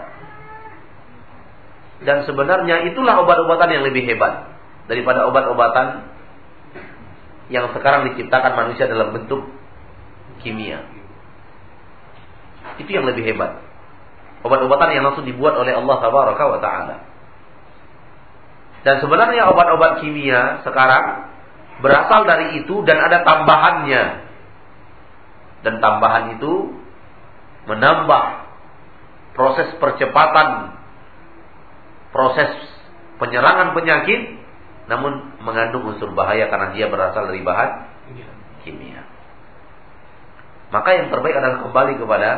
[2.05, 4.53] Dan sebenarnya itulah obat-obatan yang lebih hebat
[4.85, 6.05] daripada obat-obatan
[7.49, 9.41] yang sekarang diciptakan manusia dalam bentuk
[10.45, 10.85] kimia.
[12.77, 13.61] Itu yang lebih hebat.
[14.45, 16.97] Obat-obatan yang langsung dibuat oleh Allah Tabaraka wa taala.
[18.85, 21.33] Dan sebenarnya obat-obat kimia sekarang
[21.81, 24.03] berasal dari itu dan ada tambahannya.
[25.65, 26.84] Dan tambahan itu
[27.65, 28.23] menambah
[29.35, 30.79] proses percepatan
[32.15, 32.49] proses
[33.19, 34.39] penyerangan penyakit
[34.85, 37.69] namun mengandung unsur bahaya karena dia berasal dari bahan
[38.61, 39.05] kimia.
[40.73, 42.29] Maka yang terbaik adalah kembali kepada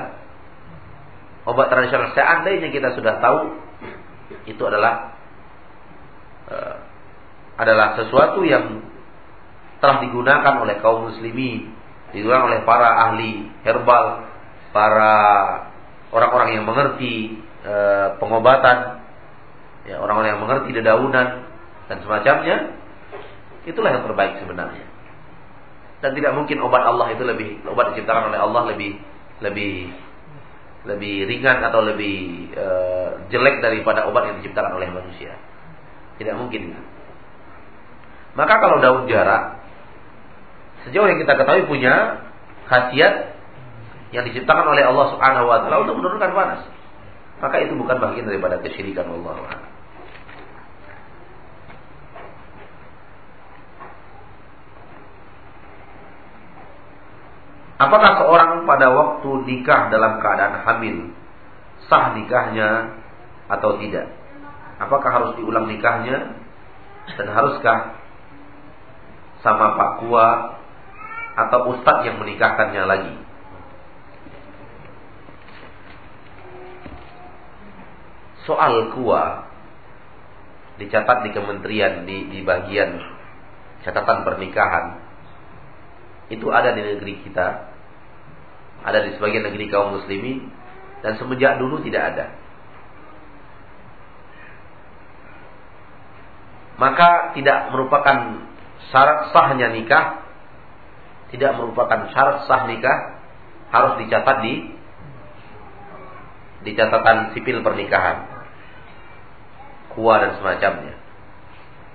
[1.47, 2.11] obat tradisional.
[2.11, 3.39] Seandainya kita sudah tahu
[4.47, 5.15] itu adalah
[6.51, 6.75] uh,
[7.57, 8.83] adalah sesuatu yang
[9.79, 11.71] telah digunakan oleh kaum muslimin,
[12.11, 14.26] digunakan oleh para ahli herbal,
[14.77, 15.17] para
[16.13, 19.01] orang-orang yang mengerti uh, pengobatan,
[19.89, 21.49] ya orang-orang yang mengerti dedaunan,
[21.89, 22.77] dan semacamnya,
[23.65, 24.85] itulah yang terbaik sebenarnya.
[25.97, 29.01] Dan tidak mungkin obat Allah itu lebih obat diciptakan oleh Allah lebih
[29.41, 29.89] lebih
[30.85, 32.67] lebih ringan atau lebih e,
[33.33, 35.33] jelek daripada obat yang diciptakan oleh manusia.
[36.21, 36.77] Tidak mungkin.
[38.37, 39.57] Maka kalau daun jarak
[40.85, 42.21] sejauh yang kita ketahui punya
[42.69, 43.36] khasiat
[44.15, 46.61] yang diciptakan oleh Allah Subhanahu wa taala untuk menurunkan panas.
[47.37, 49.35] Maka itu bukan bagian daripada kesyirikan Allah.
[57.77, 61.13] Apakah seorang pada waktu nikah dalam keadaan hamil
[61.85, 62.97] sah nikahnya
[63.53, 64.09] atau tidak?
[64.81, 66.41] Apakah harus diulang nikahnya
[67.21, 68.01] dan haruskah
[69.45, 70.57] sama Pak Kua
[71.37, 73.26] atau ustadz yang menikahkannya lagi?
[78.47, 79.43] Soal Kua
[80.79, 82.95] dicatat di kementerian di, di bagian
[83.83, 85.03] catatan pernikahan
[86.27, 87.47] itu ada di negeri kita,
[88.83, 90.51] ada di sebagian negeri kaum muslimin,
[90.99, 92.25] dan semenjak dulu tidak ada.
[96.77, 98.47] Maka tidak merupakan
[98.93, 100.21] syarat sahnya nikah,
[101.33, 103.23] tidak merupakan syarat sah nikah,
[103.73, 104.53] harus dicatat di
[106.67, 108.36] di catatan sipil pernikahan,
[109.97, 110.93] kuah dan semacamnya.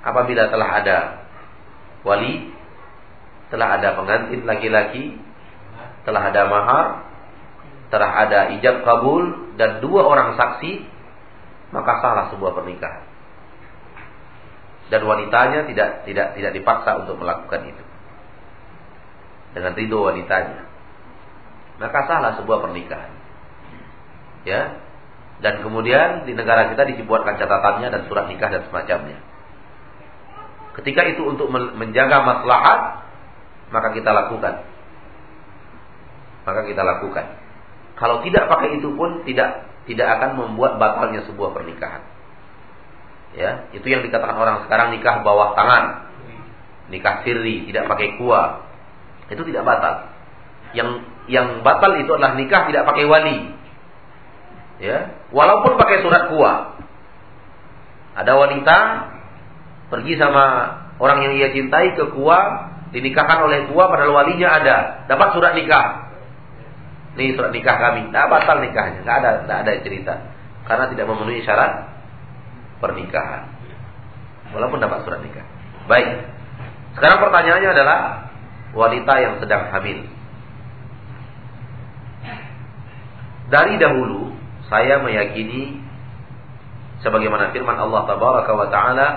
[0.03, 0.99] Apabila telah ada
[2.03, 2.51] wali
[3.55, 5.21] telah ada pengantin laki-laki,
[6.09, 6.87] telah ada mahar,
[7.93, 10.89] telah ada ijab kabul dan dua orang saksi,
[11.71, 13.05] maka salah sebuah pernikahan.
[14.89, 17.85] Dan wanitanya tidak tidak tidak dipaksa untuk melakukan itu.
[19.53, 20.65] Dengan ridho wanitanya.
[21.77, 23.13] Maka salah sebuah pernikahan.
[24.49, 24.81] Ya.
[25.43, 29.19] Dan kemudian di negara kita dibuatkan catatannya dan surat nikah dan semacamnya.
[30.79, 32.81] Ketika itu untuk menjaga maslahat,
[33.75, 34.63] maka kita lakukan.
[36.47, 37.27] Maka kita lakukan.
[37.99, 42.03] Kalau tidak pakai itu pun tidak tidak akan membuat batalnya sebuah pernikahan.
[43.33, 46.15] Ya, itu yang dikatakan orang sekarang nikah bawah tangan.
[46.93, 48.63] Nikah sirri, tidak pakai kuah.
[49.27, 50.13] Itu tidak batal.
[50.77, 50.89] Yang
[51.27, 53.62] yang batal itu adalah nikah tidak pakai wali.
[54.83, 56.75] Ya, walaupun pakai surat kuah.
[58.19, 58.79] Ada wanita
[59.95, 60.45] pergi sama
[60.99, 64.77] orang yang ia cintai ke kuah dinikahkan oleh gua padahal walinya ada,
[65.07, 66.11] dapat surat nikah.
[67.15, 70.15] Ini surat nikah kami, tidak batal nikahnya, tidak ada, tidak ada cerita,
[70.67, 71.73] karena tidak memenuhi syarat
[72.83, 73.55] pernikahan.
[74.51, 75.47] Walaupun dapat surat nikah.
[75.87, 76.27] Baik.
[76.99, 77.99] Sekarang pertanyaannya adalah
[78.75, 80.11] wanita yang sedang hamil.
[83.49, 84.32] Dari dahulu
[84.71, 85.81] saya meyakini
[87.03, 89.09] sebagaimana firman Allah tabaraka wa taala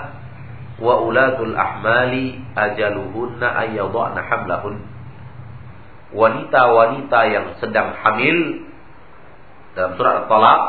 [0.76, 4.76] wa ulatul ahmali ajaluhunna ayyadhana hamlahun.
[6.16, 8.66] Wanita-wanita yang sedang hamil
[9.74, 10.62] dalam surat At-Talaq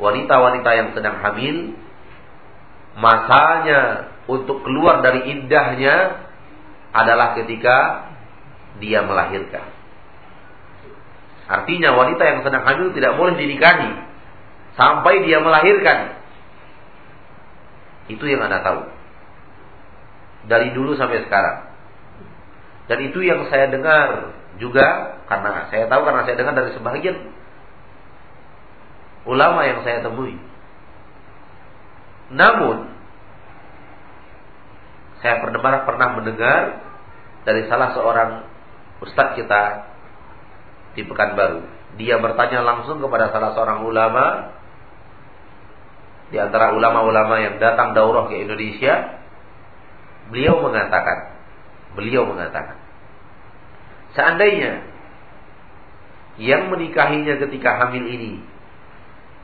[0.00, 1.76] wanita-wanita yang sedang hamil
[2.96, 6.26] masanya untuk keluar dari indahnya
[6.90, 8.08] adalah ketika
[8.80, 9.79] dia melahirkan
[11.50, 13.90] artinya wanita yang sedang hamil tidak boleh dinikahi
[14.78, 16.20] sampai dia melahirkan
[18.10, 18.90] itu yang anda tahu
[20.50, 21.68] dari dulu sampai sekarang.
[22.90, 27.16] Dan itu yang saya dengar juga karena saya tahu karena saya dengar dari sebagian
[29.28, 30.34] ulama yang saya temui.
[32.30, 32.98] Namun
[35.20, 36.80] Saya pernah pernah mendengar
[37.44, 38.48] dari salah seorang
[39.04, 39.89] ustadz kita
[40.94, 41.62] di Pekanbaru.
[41.98, 44.54] Dia bertanya langsung kepada salah seorang ulama
[46.30, 49.18] di antara ulama-ulama yang datang daurah ke Indonesia,
[50.30, 51.34] beliau mengatakan,
[51.98, 52.78] beliau mengatakan,
[54.14, 54.86] seandainya
[56.38, 58.38] yang menikahinya ketika hamil ini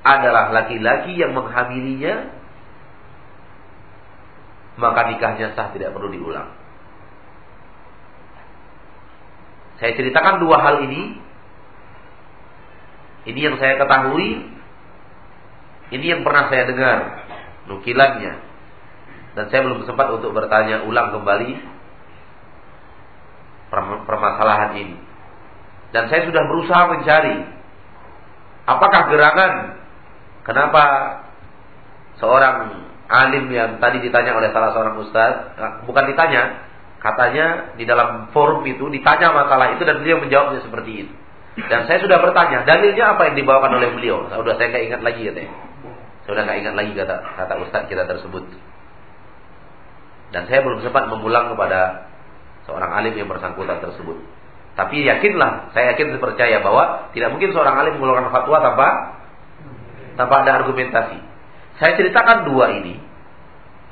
[0.06, 2.30] adalah laki-laki yang menghamilinya,
[4.78, 6.54] maka nikahnya sah tidak perlu diulang.
[9.82, 11.25] Saya ceritakan dua hal ini.
[13.26, 14.56] Ini yang saya ketahui
[15.90, 16.98] ini yang pernah saya dengar
[17.70, 18.34] nukilannya.
[19.36, 21.50] Dan saya belum sempat untuk bertanya ulang kembali
[24.06, 24.96] permasalahan ini.
[25.92, 27.36] Dan saya sudah berusaha mencari
[28.66, 29.52] apakah gerangan
[30.42, 30.84] kenapa
[32.18, 35.54] seorang alim yang tadi ditanya oleh salah seorang ustaz,
[35.86, 36.66] bukan ditanya,
[36.98, 41.14] katanya di dalam forum itu ditanya masalah itu dan beliau menjawabnya seperti itu.
[41.56, 44.28] Dan saya sudah bertanya, dalilnya apa yang dibawakan oleh beliau?
[44.28, 45.56] Sudah saya ingat lagi katanya.
[46.28, 48.44] Sudah nggak ingat lagi kata kata ustaz kita tersebut.
[50.36, 52.10] Dan saya belum sempat mengulang kepada
[52.68, 54.20] seorang alim yang bersangkutan tersebut.
[54.76, 58.88] Tapi yakinlah, saya yakin percaya bahwa tidak mungkin seorang alim mengeluarkan fatwa tanpa
[60.20, 61.18] tanpa ada argumentasi.
[61.80, 63.00] Saya ceritakan dua ini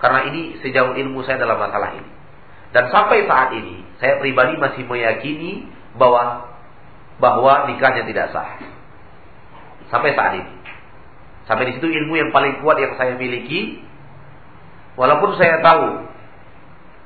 [0.05, 2.11] karena ini sejauh ilmu saya dalam masalah ini.
[2.77, 5.65] Dan sampai saat ini saya pribadi masih meyakini
[5.97, 6.54] bahwa
[7.23, 8.59] bahwa nikahnya tidak sah.
[9.93, 10.53] Sampai saat ini.
[11.45, 13.85] Sampai di situ ilmu yang paling kuat yang saya miliki.
[14.97, 16.07] Walaupun saya tahu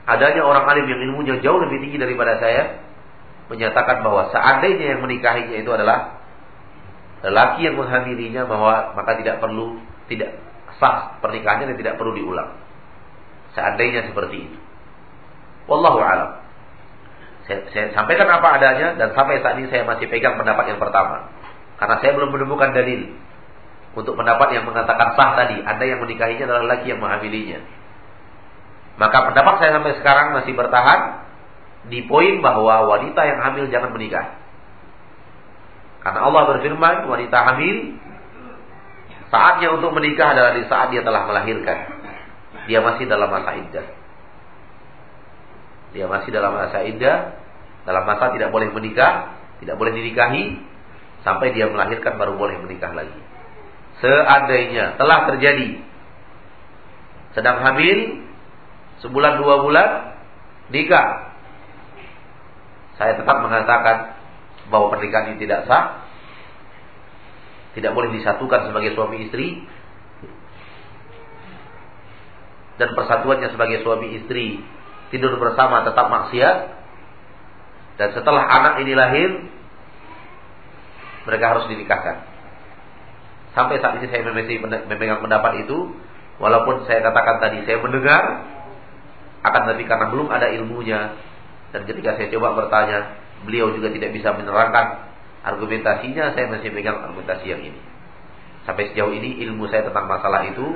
[0.08, 2.80] adanya orang alim yang ilmunya jauh lebih tinggi daripada saya
[3.48, 6.20] menyatakan bahwa seandainya yang menikahinya itu adalah
[7.24, 10.36] lelaki yang menghamilinya bahwa maka tidak perlu tidak
[10.78, 12.56] sah pernikahannya dan tidak perlu diulang.
[13.56, 14.58] Seandainya seperti itu.
[15.66, 16.47] Wallahu a'lam.
[17.48, 21.32] Saya, saya sampaikan apa adanya dan sampai saat ini saya masih pegang pendapat yang pertama.
[21.80, 23.16] Karena saya belum menemukan dalil
[23.96, 27.58] untuk pendapat yang mengatakan sah tadi, Anda yang menikahinya adalah laki yang menghamilinya.
[29.00, 31.00] Maka pendapat saya sampai sekarang masih bertahan
[31.88, 34.38] di poin bahwa wanita yang hamil jangan menikah.
[36.04, 37.98] Karena Allah berfirman, wanita hamil
[39.34, 41.78] saatnya untuk menikah adalah di saat dia telah melahirkan.
[42.70, 43.97] Dia masih dalam masa iddah.
[45.98, 47.42] Dia masih dalam masa iddah,
[47.82, 50.62] dalam masa tidak boleh menikah, tidak boleh dinikahi
[51.26, 53.18] sampai dia melahirkan baru boleh menikah lagi.
[53.98, 55.82] Seandainya telah terjadi
[57.34, 58.22] sedang hamil
[59.02, 59.88] sebulan dua bulan
[60.70, 61.34] nikah.
[62.94, 64.14] Saya tetap mengatakan
[64.70, 66.06] bahwa pernikahan ini tidak sah
[67.74, 69.66] tidak boleh disatukan sebagai suami istri
[72.78, 74.62] dan persatuannya sebagai suami istri
[75.08, 76.56] tidur bersama tetap maksiat
[77.98, 79.30] dan setelah anak ini lahir
[81.26, 82.38] mereka harus dinikahkan
[83.58, 85.90] Sampai saat ini saya masih memegang pendapat itu,
[86.38, 88.46] walaupun saya katakan tadi saya mendengar,
[89.42, 91.18] akan tapi karena belum ada ilmunya,
[91.74, 95.10] dan ketika saya coba bertanya, beliau juga tidak bisa menerangkan
[95.42, 97.80] argumentasinya, saya masih pegang argumentasi yang ini.
[98.62, 100.66] Sampai sejauh ini ilmu saya tentang masalah itu,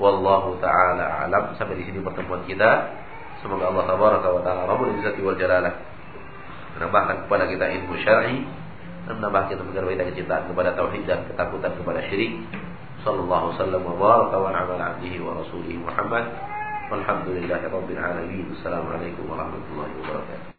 [0.00, 1.58] wallahu taala alam.
[1.60, 2.96] Sampai di sini pertemuan kita.
[3.40, 3.84] Semoga Allah
[4.44, 5.72] taala Rabbul Izzati wal Jalalah
[6.76, 8.44] menambahkan kepada kita ilmu syar'i
[9.08, 12.36] dan menambah kita kita kecintaan kepada tauhid dan ketakutan kepada syirik.
[13.00, 16.28] Sallallahu sallam wa baraka wa ala abdihi wa rasulihi Muhammad.
[16.92, 18.44] Walhamdulillahi rabbil alamin.
[18.60, 20.50] Assalamualaikum warahmatullahi wabarakatuh.